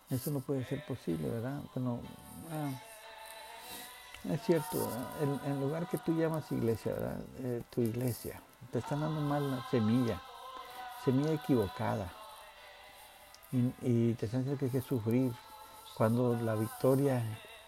Eso 0.10 0.32
no 0.32 0.40
puede 0.40 0.66
ser 0.66 0.86
posible, 0.86 1.30
¿verdad? 1.30 1.62
Bueno, 1.74 2.00
ah, 2.52 2.72
es 4.32 4.42
cierto, 4.44 4.90
el, 5.22 5.52
el, 5.52 5.60
lugar 5.60 5.88
que 5.88 5.98
tú 5.98 6.14
llamas 6.14 6.52
iglesia, 6.52 6.94
¿verdad? 6.94 7.20
Eh, 7.40 7.64
tu 7.70 7.82
iglesia, 7.82 8.42
te 8.72 8.80
están 8.80 9.02
dando 9.02 9.22
mal 9.22 9.52
la 9.52 9.64
semilla, 9.70 10.22
semilla 11.04 11.34
equivocada. 11.34 12.12
Y, 13.52 14.14
te 14.16 14.26
están 14.26 14.44
que 14.58 14.66
hay 14.66 14.72
que 14.72 14.82
sufrir 14.82 15.32
cuando 15.96 16.36
la 16.38 16.56
victoria 16.56 17.24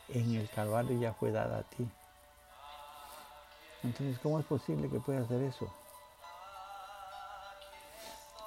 en 0.10 0.34
el 0.34 0.50
Calvario 0.50 1.00
ya 1.00 1.14
fue 1.14 1.32
dada 1.32 1.60
a 1.60 1.64
ti. 1.64 1.88
Entonces, 3.86 4.20
¿cómo 4.20 4.40
es 4.40 4.46
posible 4.46 4.90
que 4.90 5.00
puedas 5.00 5.26
hacer 5.26 5.42
eso? 5.44 5.72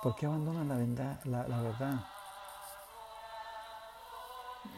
¿Por 0.02 0.14
qué 0.16 0.26
abandonan 0.26 0.68
la, 0.68 1.20
la, 1.24 1.48
la 1.48 1.62
verdad? 1.62 1.94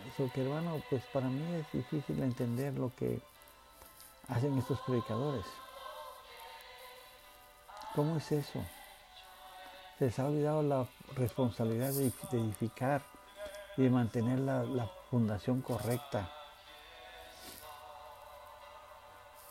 Eso 0.06 0.30
que 0.32 0.42
hermano, 0.42 0.82
pues 0.88 1.02
para 1.12 1.28
mí 1.28 1.54
es 1.54 1.72
difícil 1.72 2.22
entender 2.22 2.74
lo 2.74 2.94
que 2.94 3.20
hacen 4.28 4.56
estos 4.58 4.78
predicadores. 4.80 5.46
¿Cómo 7.94 8.16
es 8.16 8.30
eso? 8.30 8.62
Se 9.98 10.06
les 10.06 10.18
ha 10.18 10.26
olvidado 10.26 10.62
la 10.62 10.86
responsabilidad 11.16 11.92
de 11.92 12.12
edificar 12.32 13.02
y 13.76 13.82
de 13.82 13.90
mantener 13.90 14.38
la, 14.38 14.90
fundación 15.10 15.60
correcta. 15.60 16.30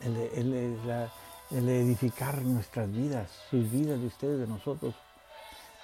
El, 0.02 1.68
edificar 1.70 2.42
nuestras 2.44 2.92
vidas, 2.92 3.30
sus 3.50 3.70
vidas 3.72 4.00
de 4.00 4.08
ustedes, 4.08 4.40
de 4.40 4.48
nosotros. 4.48 4.96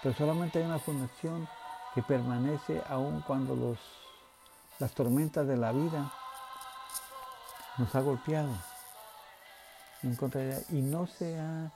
Pero 0.01 0.15
solamente 0.15 0.59
hay 0.59 0.65
una 0.65 0.79
fundación 0.79 1.47
que 1.93 2.03
permanece 2.03 2.81
aun 2.87 3.21
cuando 3.21 3.55
los, 3.55 3.79
las 4.79 4.91
tormentas 4.93 5.47
de 5.47 5.57
la 5.57 5.71
vida 5.71 6.11
nos 7.77 7.93
ha 7.95 8.01
golpeado 8.01 8.53
en 10.03 10.15
contra 10.15 10.41
y 10.69 10.81
no 10.81 11.07
se 11.07 11.39
ha 11.39 11.71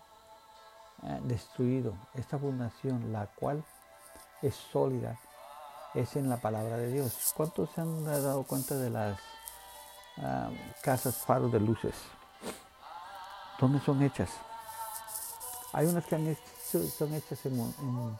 destruido 1.24 1.96
esta 2.14 2.38
fundación, 2.38 3.12
la 3.12 3.28
cual 3.28 3.64
es 4.42 4.56
sólida, 4.56 5.18
es 5.94 6.16
en 6.16 6.30
la 6.30 6.38
palabra 6.38 6.78
de 6.78 6.92
Dios. 6.92 7.34
¿Cuántos 7.36 7.70
se 7.72 7.82
han 7.82 8.06
dado 8.06 8.44
cuenta 8.44 8.76
de 8.76 8.90
las 8.90 9.20
ah, 10.18 10.50
casas 10.82 11.18
faros 11.18 11.52
de 11.52 11.60
luces? 11.60 11.96
¿Dónde 13.60 13.80
son 13.82 14.02
hechas? 14.02 14.30
Hay 15.74 15.86
unas 15.88 16.06
que 16.06 16.38
son 16.98 17.14
hechas 17.14 17.46
en, 17.46 18.18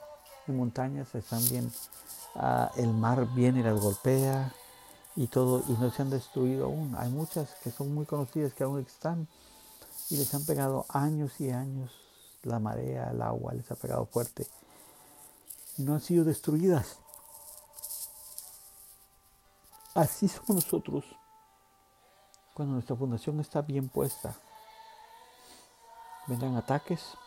montañas, 0.48 1.14
están 1.16 1.48
bien, 1.50 1.72
ah, 2.36 2.72
el 2.76 2.92
mar 2.94 3.28
viene 3.34 3.60
y 3.60 3.64
las 3.64 3.80
golpea 3.80 4.52
y 5.16 5.28
todo, 5.28 5.64
y 5.68 5.74
no 5.74 5.92
se 5.92 6.02
han 6.02 6.10
destruido 6.10 6.66
aún. 6.66 6.96
Hay 6.98 7.10
muchas 7.10 7.56
que 7.64 7.72
son 7.72 7.94
muy 7.94 8.06
conocidas 8.06 8.54
que 8.54 8.64
aún 8.64 8.80
están 8.80 9.28
y 10.10 10.18
les 10.18 10.34
han 10.34 10.46
pegado 10.46 10.86
años 10.90 11.40
y 11.40 11.52
años 11.52 11.92
la 12.44 12.60
marea, 12.60 13.12
el 13.12 13.22
agua 13.22 13.54
les 13.54 13.70
ha 13.72 13.76
pegado 13.76 14.06
fuerte 14.06 14.48
y 15.78 15.84
no 15.84 15.94
han 15.94 16.02
sido 16.02 16.26
destruidas. 16.26 16.98
Así 19.94 20.28
somos 20.28 20.64
nosotros 20.64 21.06
cuando 22.54 22.74
nuestra 22.74 22.96
fundación 22.96 23.40
está 23.40 23.62
bien 23.62 23.88
puesta. 23.88 24.36
Vendrán 26.30 26.56
ataques, 26.56 27.18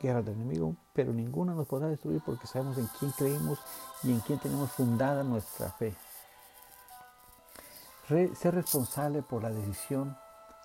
guerras 0.00 0.24
del 0.24 0.36
enemigo, 0.36 0.76
pero 0.92 1.12
ninguna 1.12 1.54
nos 1.54 1.66
podrá 1.66 1.88
destruir 1.88 2.22
porque 2.24 2.46
sabemos 2.46 2.78
en 2.78 2.86
quién 2.98 3.10
creemos 3.10 3.58
y 4.04 4.12
en 4.12 4.20
quién 4.20 4.38
tenemos 4.38 4.70
fundada 4.70 5.24
nuestra 5.24 5.70
fe. 5.72 5.92
ser 8.06 8.54
responsable 8.54 9.22
por 9.22 9.42
la 9.42 9.50
decisión 9.50 10.16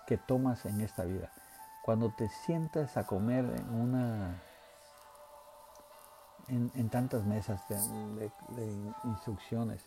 que 0.06 0.18
tomas 0.18 0.66
en 0.66 0.82
esta 0.82 1.04
vida. 1.04 1.32
Cuando 1.84 2.14
te 2.14 2.30
sientas 2.46 2.96
a 2.96 3.08
comer 3.08 3.44
en 3.44 3.70
una 3.74 4.40
en, 6.48 6.90
tantas 6.90 7.24
mesas 7.26 7.62
de, 7.70 8.30
instrucciones 9.06 9.82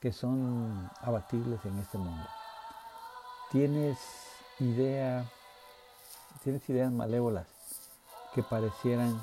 que 0.00 0.12
son 0.12 0.90
abatibles 1.00 1.64
en 1.64 1.78
este 1.78 1.98
mundo. 1.98 2.26
Tienes 3.50 3.98
idea, 4.60 5.24
tienes 6.42 6.68
ideas 6.68 6.92
malévolas 6.92 7.46
que 8.34 8.42
parecieran 8.42 9.22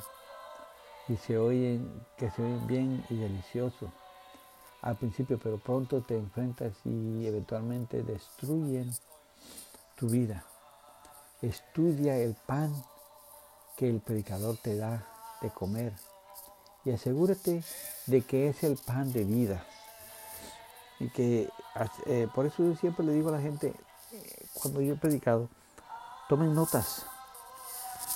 y 1.08 1.18
se 1.18 1.38
oyen, 1.38 2.06
que 2.18 2.30
se 2.32 2.42
oyen 2.42 2.68
bien 2.68 3.06
y 3.10 3.16
delicioso 3.16 3.92
al 4.82 4.96
principio, 4.96 5.38
pero 5.38 5.58
pronto 5.58 6.02
te 6.02 6.18
enfrentas 6.18 6.74
y 6.86 7.26
eventualmente 7.28 8.02
destruyen 8.04 8.92
tu 9.96 10.08
vida. 10.08 10.44
Estudia 11.42 12.18
el 12.18 12.36
pan 12.36 12.74
que 13.78 13.90
el 13.90 14.00
predicador 14.00 14.58
te 14.58 14.76
da 14.76 15.08
de 15.42 15.50
comer 15.50 15.94
y 16.84 16.92
asegúrate 16.92 17.64
de 18.08 18.22
que 18.22 18.50
es 18.50 18.64
el 18.64 18.78
pan 18.78 19.12
de 19.14 19.24
vida. 19.24 19.64
Y 21.00 21.10
que 21.10 21.50
eh, 22.06 22.28
por 22.34 22.46
eso 22.46 22.64
yo 22.64 22.76
siempre 22.76 23.06
le 23.06 23.14
digo 23.14 23.30
a 23.30 23.34
la 23.34 23.42
gente, 23.42 23.74
eh, 24.12 24.46
cuando 24.54 24.82
yo 24.82 24.94
he 24.94 24.98
predicado, 24.98 25.50
tomen 26.32 26.56
notas, 26.56 27.06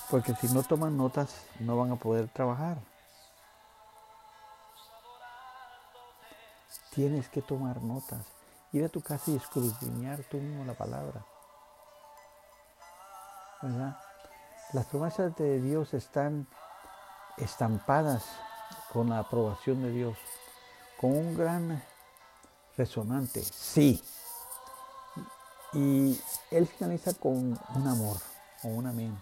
porque 0.10 0.34
si 0.36 0.47
no 0.47 0.63
toman 0.63 0.95
notas 0.95 1.36
no 1.60 1.75
van 1.75 1.91
a 1.91 1.97
poder 1.97 2.30
trabajar. 2.30 2.78
Tienes 6.91 7.28
que 7.28 7.41
tomar 7.41 7.82
notas, 7.82 8.25
ir 8.71 8.86
a 8.86 8.88
tu 8.88 9.01
casa 9.01 9.32
y 9.32 9.36
escudriñar 9.36 10.23
tú 10.32 10.38
mismo 10.38 10.63
la 10.63 10.75
palabra. 10.75 11.25
Las 14.71 14.86
promesas 14.86 15.36
de 15.36 15.60
Dios 15.60 15.93
están 15.93 16.47
estampadas 17.36 18.23
con 18.93 19.10
la 19.10 19.19
aprobación 19.19 19.82
de 19.82 19.91
Dios, 19.91 20.17
con 21.01 21.12
un 21.12 21.36
gran 21.36 21.84
resonante, 22.78 23.43
sí. 23.43 24.01
Y 25.76 26.18
Él 26.52 26.68
finaliza 26.68 27.14
con 27.14 27.60
un 27.76 27.88
amor 27.88 28.18
o 28.64 28.70
un 28.70 28.88
amén. 28.88 29.22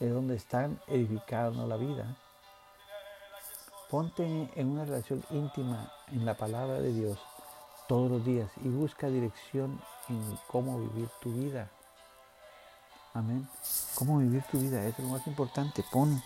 Es 0.00 0.10
donde 0.10 0.36
están 0.36 0.80
edificando 0.86 1.66
la 1.66 1.76
vida. 1.76 2.16
Ponte 3.90 4.50
en 4.54 4.68
una 4.70 4.86
relación 4.86 5.22
íntima 5.30 5.92
en 6.08 6.24
la 6.24 6.34
palabra 6.34 6.80
de 6.80 6.92
Dios 6.94 7.18
todos 7.86 8.10
los 8.10 8.24
días 8.24 8.50
y 8.62 8.68
busca 8.68 9.08
dirección 9.08 9.78
en 10.08 10.38
cómo 10.48 10.80
vivir 10.80 11.10
tu 11.20 11.30
vida. 11.30 11.70
Amén. 13.12 13.46
¿Cómo 13.96 14.18
vivir 14.18 14.42
tu 14.50 14.58
vida? 14.58 14.82
Eso 14.86 15.02
es 15.02 15.04
lo 15.04 15.10
más 15.10 15.26
importante. 15.26 15.84
Pon, 15.92 16.22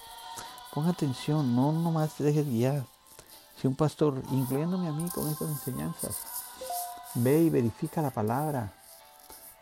pon 0.73 0.87
atención, 0.87 1.57
no 1.57 1.73
nomás 1.73 2.15
te 2.15 2.23
dejes 2.23 2.47
guiar. 2.47 2.85
Si 3.61 3.67
un 3.67 3.75
pastor, 3.75 4.23
incluyéndome 4.31 4.87
a 4.87 4.93
mí 4.93 5.11
con 5.11 5.29
estas 5.29 5.49
enseñanzas, 5.49 6.17
ve 7.15 7.43
y 7.43 7.51
verifica 7.51 8.01
la 8.01 8.11
palabra, 8.11 8.78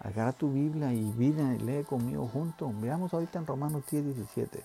agarra 0.06 0.32
tu 0.32 0.52
Biblia 0.52 0.92
y 0.92 1.02
vida 1.12 1.54
y 1.54 1.58
lee 1.58 1.84
conmigo 1.84 2.28
junto. 2.32 2.70
Veamos 2.74 3.12
ahorita 3.12 3.40
en 3.40 3.46
Romanos 3.46 3.82
10, 3.90 4.14
17. 4.14 4.62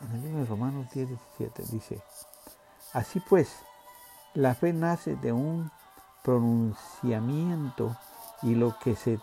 En 0.00 0.12
el 0.12 0.22
libro 0.22 0.38
de 0.38 0.46
Romanos 0.46 0.86
10, 0.94 1.08
17 1.08 1.62
dice, 1.70 2.02
así 2.94 3.20
pues, 3.20 3.50
la 4.32 4.54
fe 4.54 4.72
nace 4.72 5.16
de 5.16 5.32
un 5.32 5.70
pronunciamiento 6.22 7.96
y 8.42 8.54
lo 8.54 8.78
que 8.78 8.96
se 8.96 9.18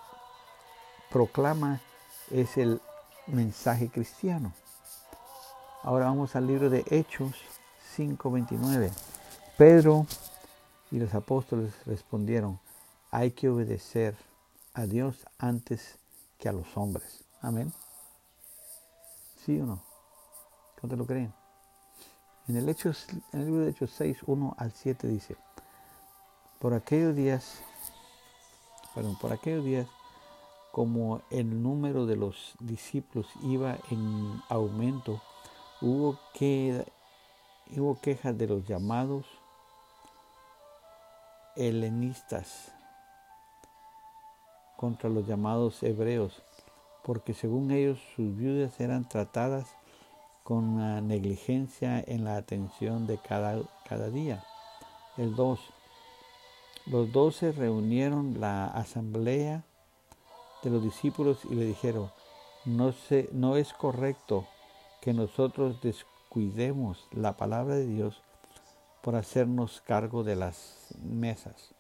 proclama 1.10 1.82
es 2.30 2.58
el 2.58 2.82
mensaje 3.26 3.90
cristiano. 3.90 4.54
Ahora 5.82 6.06
vamos 6.06 6.36
al 6.36 6.46
libro 6.46 6.70
de 6.70 6.86
Hechos 6.90 7.34
5:29. 7.96 8.92
Pedro 9.58 10.06
y 10.92 11.00
los 11.00 11.16
apóstoles 11.16 11.74
respondieron, 11.86 12.60
hay 13.12 13.32
que 13.32 13.50
obedecer 13.50 14.16
a 14.74 14.86
Dios 14.86 15.26
antes 15.38 15.98
que 16.38 16.50
a 16.50 16.54
los 16.54 16.76
hombres. 16.78 17.24
Amén. 17.42 17.72
¿Sí 19.46 19.60
o 19.60 19.66
no? 19.66 19.82
¿Cómo 20.80 20.92
te 20.92 20.98
lo 20.98 21.06
creen? 21.06 21.34
En 22.48 22.56
el, 22.56 22.66
libro 22.66 23.60
de 23.60 23.72
Hechos 23.72 23.92
6, 23.98 24.20
1 24.26 24.56
al 24.58 24.72
7 24.72 25.08
dice, 25.08 25.36
por 26.60 26.74
aquellos 26.74 27.16
días, 27.16 27.62
perdón, 28.96 29.18
por 29.20 29.34
aquellos 29.34 29.66
días 29.66 29.88
como 30.72 31.22
el 31.30 31.62
número 31.62 32.06
de 32.06 32.16
los 32.16 32.56
discípulos 32.60 33.28
iba 33.42 33.78
en 33.90 34.42
aumento, 34.48 35.22
hubo 35.82 36.20
quejas 38.02 38.38
de 38.38 38.48
los 38.48 38.66
llamados 38.66 39.26
helenistas 41.56 42.72
contra 44.78 45.10
los 45.10 45.28
llamados 45.28 45.84
hebreos, 45.84 46.42
porque 47.04 47.34
según 47.34 47.72
ellos 47.72 48.00
sus 48.16 48.38
viudas 48.38 48.80
eran 48.80 49.10
tratadas 49.10 49.68
con 50.44 50.78
negligencia 51.06 52.02
en 52.08 52.24
la 52.24 52.38
atención 52.38 53.06
de 53.06 53.18
cada, 53.18 53.60
cada 53.86 54.10
día. 54.10 54.46
El 55.18 55.36
2. 55.36 55.60
Los 56.86 57.12
dos 57.12 57.36
se 57.36 57.52
reunieron 57.52 58.40
la 58.40 58.68
asamblea 58.68 59.66
de 60.64 60.70
los 60.70 60.82
discípulos 60.82 61.40
y 61.50 61.56
le 61.56 61.66
dijeron, 61.66 62.10
no, 62.64 62.94
se, 62.94 63.30
no 63.34 63.58
es 63.58 63.74
correcto 63.74 64.48
que 65.02 65.14
nosotros 65.14 65.82
descuidemos 65.82 67.08
la 67.12 67.36
palabra 67.36 67.76
de 67.76 67.88
Dios 67.88 68.22
por 69.02 69.16
hacernos 69.16 69.82
cargo 69.82 70.24
de 70.24 70.36
las 70.36 70.96
mesas. 71.04 71.77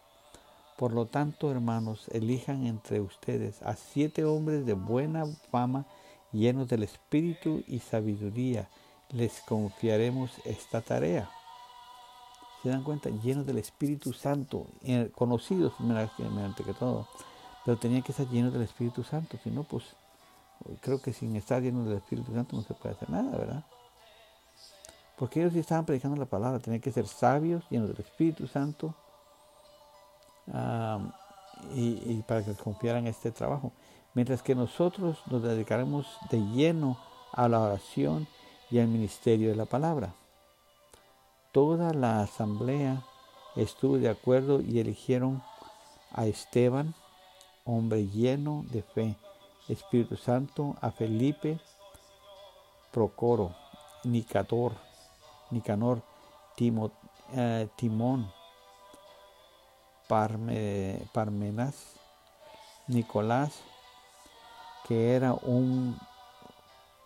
Por 0.78 0.94
lo 0.94 1.08
tanto, 1.08 1.52
hermanos, 1.52 2.08
elijan 2.12 2.66
entre 2.66 3.02
ustedes 3.02 3.62
a 3.64 3.76
siete 3.76 4.26
hombres 4.26 4.66
de 4.66 4.74
buena 4.74 5.26
fama, 5.52 5.86
llenos 6.32 6.68
del 6.68 6.84
espíritu 6.84 7.64
y 7.68 7.80
sabiduría. 7.80 8.70
Les 9.10 9.42
confiaremos 9.42 10.32
esta 10.46 10.82
tarea. 10.82 11.30
¿Se 12.62 12.70
dan 12.70 12.84
cuenta? 12.84 13.10
Llenos 13.10 13.46
del 13.46 13.60
Espíritu 13.60 14.14
Santo, 14.14 14.68
eh, 14.84 15.12
conocidos 15.16 15.74
mediante 15.80 16.64
que 16.64 16.74
todo 16.74 17.08
pero 17.68 17.78
tenía 17.78 18.02
que 18.02 18.14
estar 18.14 18.26
lleno 18.30 18.50
del 18.50 18.62
Espíritu 18.62 19.04
Santo, 19.04 19.38
si 19.44 19.52
no, 19.52 19.64
pues 19.64 19.84
creo 20.80 21.02
que 21.02 21.12
sin 21.12 21.36
estar 21.36 21.62
lleno 21.62 21.84
del 21.84 21.98
Espíritu 21.98 22.34
Santo 22.34 22.56
no 22.56 22.62
se 22.62 22.74
puede 22.74 22.96
hacer 22.96 23.10
nada, 23.10 23.38
¿verdad? 23.38 23.66
Porque 25.18 25.42
ellos 25.42 25.52
sí 25.52 25.60
estaban 25.60 25.86
predicando 25.86 26.16
la 26.16 26.28
palabra, 26.28 26.60
tenían 26.60 26.80
que 26.80 26.94
ser 26.94 27.08
sabios, 27.08 27.66
llenos 27.70 27.90
del 27.90 28.00
Espíritu 28.00 28.48
Santo, 28.48 28.96
y, 31.74 32.22
para 32.28 32.44
que 32.44 32.54
confiaran 32.54 33.08
este 33.08 33.32
trabajo. 33.32 33.72
Mientras 34.14 34.42
que 34.42 34.56
nosotros 34.56 35.22
nos 35.28 35.44
dedicaremos 35.44 36.08
de 36.30 36.40
lleno 36.40 36.98
a 37.34 37.48
la 37.48 37.60
oración 37.60 38.28
y 38.72 38.80
al 38.80 38.88
ministerio 38.88 39.50
de 39.50 39.56
la 39.56 39.66
palabra. 39.66 40.14
Toda 41.52 41.94
la 41.94 42.22
asamblea 42.22 43.04
estuvo 43.56 43.98
de 43.98 44.10
acuerdo 44.10 44.62
y 44.62 44.80
eligieron 44.80 45.42
a 46.12 46.26
Esteban, 46.26 46.94
hombre 47.66 48.08
lleno 48.08 48.66
de 48.72 48.82
fe, 48.82 49.16
Espíritu 49.68 50.16
Santo, 50.16 50.76
a 50.82 50.92
Felipe, 50.92 51.60
Procoro, 52.92 53.54
Nicador, 54.04 54.74
Nicanor, 55.52 56.02
eh, 57.34 57.68
Timón, 57.76 58.32
Parmenas, 60.08 61.76
Nicolás, 62.88 63.62
que 64.88 65.16
era 65.16 65.34
un 65.34 65.98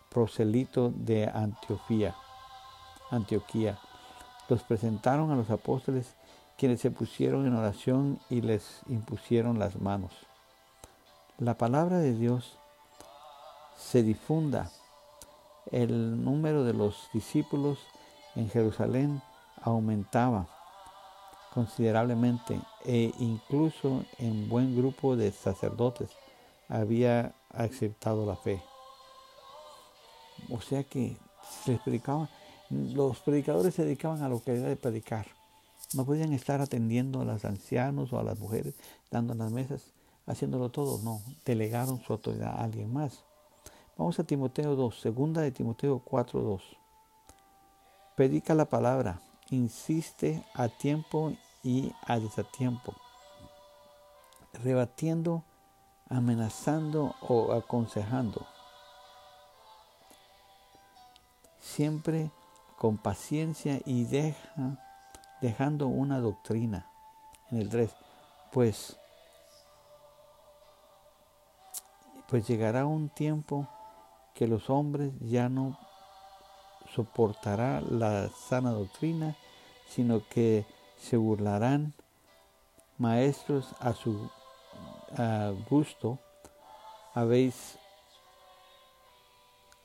proselito 0.10 0.92
de 0.96 1.28
Antioquía. 1.28 2.16
Antioquía. 3.10 3.80
Los 4.50 4.64
presentaron 4.64 5.32
a 5.32 5.36
los 5.36 5.50
apóstoles 5.50 6.14
quienes 6.58 6.82
se 6.82 6.92
pusieron 6.92 7.48
en 7.48 7.56
oración 7.56 8.20
y 8.30 8.42
les 8.42 8.82
impusieron 8.88 9.58
las 9.58 9.80
manos. 9.82 10.12
La 11.40 11.58
palabra 11.58 11.98
de 11.98 12.14
Dios 12.14 12.58
se 13.78 14.04
difunda. 14.04 14.70
El 15.72 16.24
número 16.24 16.64
de 16.64 16.74
los 16.74 17.10
discípulos 17.14 17.80
en 18.36 18.50
Jerusalén 18.50 19.22
aumentaba 19.64 20.48
considerablemente 21.54 22.60
e 22.86 23.12
incluso 23.20 24.06
en 24.18 24.50
buen 24.50 24.76
grupo 24.76 25.16
de 25.16 25.32
sacerdotes 25.32 26.10
había 26.68 27.34
aceptado 27.50 28.26
la 28.26 28.36
fe. 28.36 28.62
O 30.50 30.62
sea 30.62 30.84
que 30.84 31.18
se 31.64 31.78
predicaban, 31.78 32.30
los 32.70 33.20
predicadores 33.20 33.76
se 33.76 33.84
dedicaban 33.84 34.24
a 34.24 34.30
lo 34.30 34.42
que 34.42 34.56
era 34.56 34.70
de 34.70 34.78
predicar. 34.78 35.28
No 35.94 36.06
podían 36.06 36.32
estar 36.32 36.62
atendiendo 36.62 37.22
a 37.22 37.26
los 37.26 37.44
ancianos 37.44 38.14
o 38.14 38.20
a 38.20 38.24
las 38.24 38.40
mujeres, 38.40 38.74
dando 39.12 39.34
las 39.34 39.52
mesas, 39.52 39.94
haciéndolo 40.26 40.70
todo. 40.70 41.00
No, 41.04 41.22
delegaron 41.46 42.02
su 42.02 42.14
autoridad 42.14 42.56
a 42.56 42.64
alguien 42.64 42.92
más. 42.94 43.26
Vamos 43.98 44.18
a 44.20 44.24
Timoteo 44.24 44.76
2, 44.76 45.00
segunda 45.00 45.42
de 45.42 45.52
Timoteo 45.52 46.00
4, 46.00 46.40
2. 46.40 46.64
Predica 48.16 48.56
la 48.56 48.66
palabra, 48.66 49.22
insiste 49.52 50.44
a 50.56 50.70
tiempo 50.70 51.34
y 51.64 51.94
a 52.08 52.18
desatiempo, 52.18 52.96
rebatiendo, 54.54 55.44
amenazando 56.10 57.16
o 57.22 57.54
aconsejando. 57.54 58.48
Siempre 61.60 62.32
con 62.78 62.98
paciencia 62.98 63.80
y 63.86 64.06
deja, 64.06 64.80
dejando 65.42 65.88
una 65.88 66.20
doctrina. 66.20 66.88
En 67.52 67.60
el 67.60 67.70
3, 67.70 67.94
pues, 68.52 68.98
pues 72.28 72.48
llegará 72.48 72.86
un 72.86 73.10
tiempo 73.10 73.68
que 74.34 74.48
los 74.48 74.70
hombres 74.70 75.12
ya 75.20 75.50
no 75.50 75.78
soportará 76.94 77.82
la 77.82 78.30
sana 78.30 78.72
doctrina, 78.72 79.36
sino 79.88 80.28
que 80.28 80.66
se 80.98 81.18
burlarán 81.18 81.94
maestros 82.98 83.74
a 83.80 83.94
su 83.94 84.30
gusto, 85.70 86.20
habéis 87.14 87.78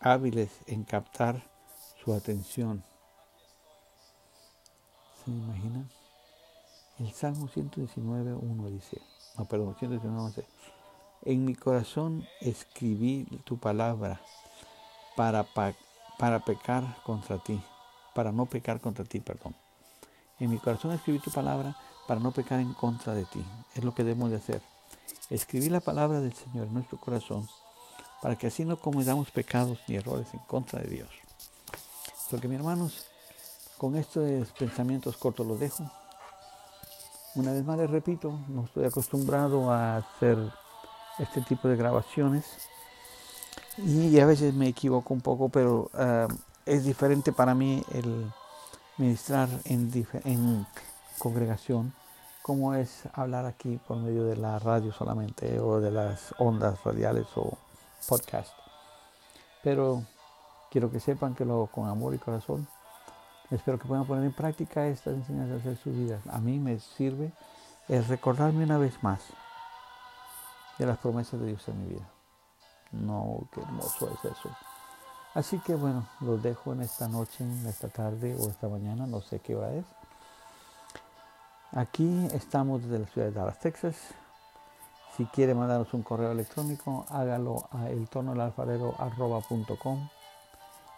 hábiles 0.00 0.50
en 0.66 0.84
captar 0.84 1.42
su 2.02 2.12
atención. 2.14 2.84
¿Se 5.24 5.30
imaginan? 5.30 5.88
El 6.98 7.12
Salmo 7.12 7.48
119, 7.48 8.34
1 8.34 8.70
dice, 8.70 9.00
no, 9.36 9.44
perdón, 9.46 9.74
119, 9.78 10.28
dice, 10.28 10.46
en 11.22 11.44
mi 11.44 11.54
corazón 11.54 12.26
escribí 12.40 13.24
tu 13.44 13.58
palabra 13.58 14.20
para, 15.16 15.44
para 16.18 16.40
pecar 16.40 17.02
contra 17.02 17.38
ti, 17.38 17.62
para 18.14 18.32
no 18.32 18.46
pecar 18.46 18.80
contra 18.80 19.04
ti, 19.04 19.20
perdón. 19.20 19.54
En 20.38 20.50
mi 20.50 20.58
corazón 20.58 20.92
escribí 20.92 21.18
tu 21.18 21.30
palabra 21.30 21.76
para 22.06 22.20
no 22.20 22.30
pecar 22.30 22.60
en 22.60 22.72
contra 22.74 23.14
de 23.14 23.24
ti. 23.24 23.44
Es 23.74 23.84
lo 23.84 23.94
que 23.94 24.04
debemos 24.04 24.30
de 24.30 24.36
hacer. 24.36 24.62
Escribir 25.30 25.72
la 25.72 25.80
palabra 25.80 26.20
del 26.20 26.34
Señor 26.34 26.66
en 26.66 26.74
nuestro 26.74 26.98
corazón 26.98 27.48
para 28.22 28.36
que 28.36 28.46
así 28.46 28.64
no 28.64 28.78
cometamos 28.78 29.30
pecados 29.30 29.78
ni 29.88 29.96
errores 29.96 30.28
en 30.32 30.40
contra 30.40 30.80
de 30.80 30.88
Dios. 30.88 31.08
Porque 32.30 32.48
mis 32.48 32.58
hermanos, 32.58 33.06
con 33.76 33.96
estos 33.96 34.50
pensamientos 34.52 35.16
cortos 35.16 35.46
los 35.46 35.60
dejo. 35.60 35.90
Una 37.34 37.52
vez 37.52 37.64
más 37.64 37.78
les 37.78 37.90
repito, 37.90 38.38
no 38.48 38.64
estoy 38.64 38.84
acostumbrado 38.86 39.70
a 39.70 39.98
hacer 39.98 40.38
este 41.18 41.42
tipo 41.42 41.68
de 41.68 41.76
grabaciones 41.76 42.44
y 43.78 44.18
a 44.20 44.26
veces 44.26 44.54
me 44.54 44.68
equivoco 44.68 45.12
un 45.14 45.20
poco, 45.20 45.48
pero 45.48 45.90
ah, 45.94 46.28
es 46.64 46.84
diferente 46.84 47.32
para 47.32 47.54
mí 47.54 47.82
el 47.92 48.30
ministrar 48.98 49.48
en, 49.64 49.90
en 50.24 50.66
congregación 51.18 51.92
como 52.46 52.74
es 52.74 53.02
hablar 53.12 53.44
aquí 53.44 53.80
por 53.88 53.96
medio 53.96 54.22
de 54.22 54.36
la 54.36 54.60
radio 54.60 54.92
solamente 54.92 55.58
o 55.58 55.80
de 55.80 55.90
las 55.90 56.32
ondas 56.38 56.78
radiales 56.84 57.26
o 57.34 57.58
podcast. 58.06 58.52
Pero 59.64 60.04
quiero 60.70 60.88
que 60.88 61.00
sepan 61.00 61.34
que 61.34 61.44
lo 61.44 61.54
hago 61.54 61.66
con 61.66 61.88
amor 61.88 62.14
y 62.14 62.18
corazón. 62.18 62.68
Espero 63.50 63.80
que 63.80 63.88
puedan 63.88 64.06
poner 64.06 64.24
en 64.24 64.32
práctica 64.32 64.86
estas 64.86 65.14
enseñanzas 65.14 65.64
de 65.64 65.74
sus 65.74 65.92
vidas. 65.92 66.22
A 66.28 66.38
mí 66.38 66.60
me 66.60 66.78
sirve 66.78 67.32
el 67.88 68.04
recordarme 68.06 68.62
una 68.62 68.78
vez 68.78 69.02
más 69.02 69.22
de 70.78 70.86
las 70.86 70.98
promesas 70.98 71.40
de 71.40 71.46
Dios 71.46 71.66
en 71.66 71.82
mi 71.82 71.94
vida. 71.94 72.15
No, 72.92 73.48
qué 73.52 73.60
hermoso 73.60 74.10
es 74.10 74.24
eso. 74.24 74.50
Así 75.34 75.58
que 75.58 75.74
bueno, 75.74 76.06
los 76.20 76.42
dejo 76.42 76.72
en 76.72 76.82
esta 76.82 77.08
noche, 77.08 77.44
en 77.44 77.66
esta 77.66 77.88
tarde 77.88 78.36
o 78.40 78.48
esta 78.48 78.68
mañana, 78.68 79.06
no 79.06 79.20
sé 79.20 79.40
qué 79.40 79.54
hora 79.54 79.72
es. 79.74 79.84
Aquí 81.72 82.26
estamos 82.32 82.82
desde 82.82 83.00
la 83.00 83.06
ciudad 83.06 83.26
de 83.28 83.32
Dallas, 83.34 83.58
Texas. 83.58 83.96
Si 85.16 85.26
quiere 85.26 85.54
mandarnos 85.54 85.92
un 85.94 86.02
correo 86.02 86.32
electrónico, 86.32 87.04
hágalo 87.10 87.68
a 87.70 87.88
el 87.88 88.08
torno 88.08 88.32
del 88.32 88.40
alfarero 88.40 88.94
arroba.com. 88.98 90.08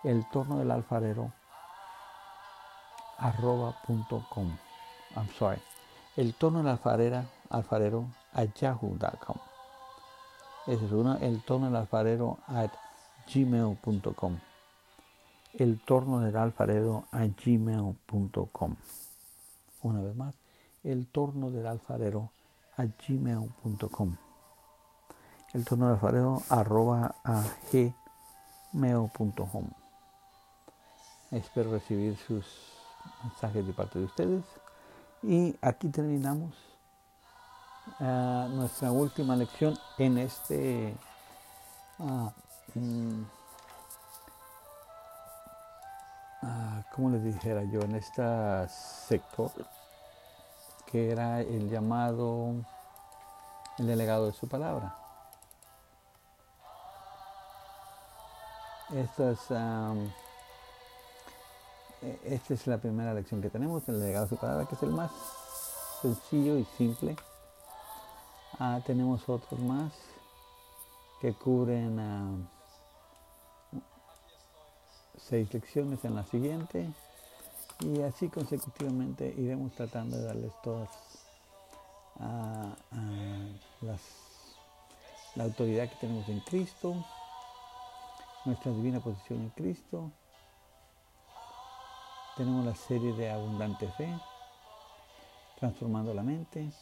El 0.05 0.29
torno 0.31 0.59
del 0.59 0.71
alfarero 0.71 1.33
arroba.com. 3.19 4.57
I'm 5.17 5.29
sorry. 5.39 5.61
El 6.17 6.35
torno 6.35 6.63
del 6.63 6.69
alfarero. 7.51 8.05
Es 10.69 10.83
uno, 10.93 11.17
el 11.17 11.43
torno 11.45 11.67
del 11.69 11.77
alfarero 11.77 12.41
at 12.47 12.71
gmail.com. 13.33 14.39
El 15.55 15.81
torno 15.81 16.21
del 16.21 16.37
alfarero 16.37 17.07
a 17.11 17.25
gmail.com. 17.25 18.77
Una 19.83 20.03
vez 20.03 20.15
más, 20.15 20.35
el 20.85 21.07
torno 21.07 21.51
del 21.51 21.67
alfarero 21.67 22.33
a 22.77 22.85
gmail.com. 22.85 24.17
El 25.55 25.65
torno 25.65 25.87
del 25.87 25.95
alfarero 25.95 26.43
arroba 26.51 27.15
a 27.25 27.45
gmail.com. 28.75 29.71
Espero 31.31 31.71
recibir 31.73 32.15
sus 32.19 32.45
mensajes 33.25 33.67
de 33.67 33.73
parte 33.73 34.01
de 34.01 34.05
ustedes. 34.05 34.45
Y 35.23 35.57
aquí 35.63 35.89
terminamos 35.89 36.68
uh, 38.01 38.49
nuestra 38.49 38.91
última 38.93 39.37
lección 39.37 39.79
en 39.99 40.19
este 40.19 40.95
uh, 41.99 42.31
Mm. 42.75 43.25
Ah, 46.43 46.85
como 46.95 47.11
les 47.11 47.25
dijera 47.25 47.65
yo, 47.65 47.81
en 47.81 47.97
este 47.97 48.23
sector, 48.69 49.51
que 50.87 51.11
era 51.11 51.41
el 51.41 51.69
llamado, 51.71 52.55
el 53.79 53.87
delegado 53.87 54.27
de 54.27 54.33
su 54.33 54.47
palabra. 54.49 54.95
Esta 58.95 59.33
es, 59.33 59.51
e, 62.03 62.21
esta 62.25 62.55
es 62.55 62.67
la 62.67 62.79
primera 62.79 63.13
lección 63.13 63.43
que 63.43 63.51
tenemos, 63.51 63.89
el 63.89 63.99
delegado 64.01 64.27
de 64.27 64.31
su 64.31 64.37
palabra, 64.37 64.67
que 64.67 64.77
es 64.77 64.83
el 64.83 64.91
más 64.91 65.11
sencillo 66.01 66.57
y 66.57 66.65
simple. 66.77 67.17
Ah, 68.61 68.81
tenemos 68.85 69.29
otros 69.29 69.61
más 69.61 69.93
que 71.21 71.33
cubren 71.33 72.49
seis 75.17 75.55
lecciones 75.55 76.05
en 76.05 76.17
la 76.17 76.25
siguiente 76.25 76.93
y 77.81 78.03
así 78.03 78.29
consecutivamente 78.29 79.33
iremos 79.39 79.71
tratando 79.75 80.17
de 80.17 80.25
darles 80.25 80.53
todas 80.65 80.89
las, 83.81 84.01
la 85.37 85.45
autoridad 85.45 85.89
que 85.89 85.97
tenemos 85.97 86.29
en 86.29 86.41
Cristo, 86.41 86.97
nuestra 88.45 88.73
divina 88.73 88.99
posición 88.99 89.39
en 89.43 89.51
Cristo. 89.51 90.11
Tenemos 92.37 92.67
la 92.67 92.75
serie 92.75 93.13
de 93.13 93.31
abundante 93.31 93.87
fe, 93.93 94.13
transformando 95.61 96.13
la 96.13 96.25
mente, 96.25 96.73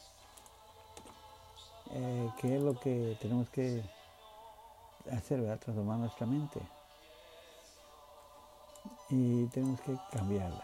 eh, 1.91 2.29
que 2.39 2.55
es 2.55 2.61
lo 2.61 2.79
que 2.79 3.17
tenemos 3.21 3.49
que 3.49 3.83
hacer, 5.11 5.41
¿verdad? 5.41 5.59
Transformar 5.59 5.97
nuestra 5.99 6.25
mente. 6.25 6.61
Y 9.09 9.45
tenemos 9.47 9.79
que 9.81 9.97
cambiarla. 10.11 10.63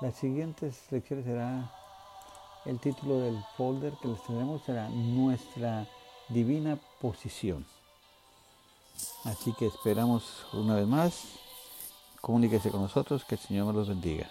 Las 0.00 0.14
siguientes 0.14 0.80
lecciones 0.90 1.26
será 1.26 1.70
el 2.66 2.78
título 2.78 3.20
del 3.20 3.42
folder 3.56 3.94
que 4.02 4.08
les 4.08 4.22
tenemos 4.24 4.62
será 4.62 4.88
Nuestra 4.90 5.86
Divina 6.28 6.78
Posición. 7.00 7.66
Así 9.24 9.52
que 9.54 9.66
esperamos 9.66 10.46
una 10.52 10.74
vez 10.74 10.86
más. 10.86 11.24
Comuníquese 12.20 12.70
con 12.70 12.82
nosotros, 12.82 13.24
que 13.24 13.36
el 13.36 13.40
Señor 13.40 13.66
nos 13.66 13.74
los 13.74 13.88
bendiga. 13.88 14.28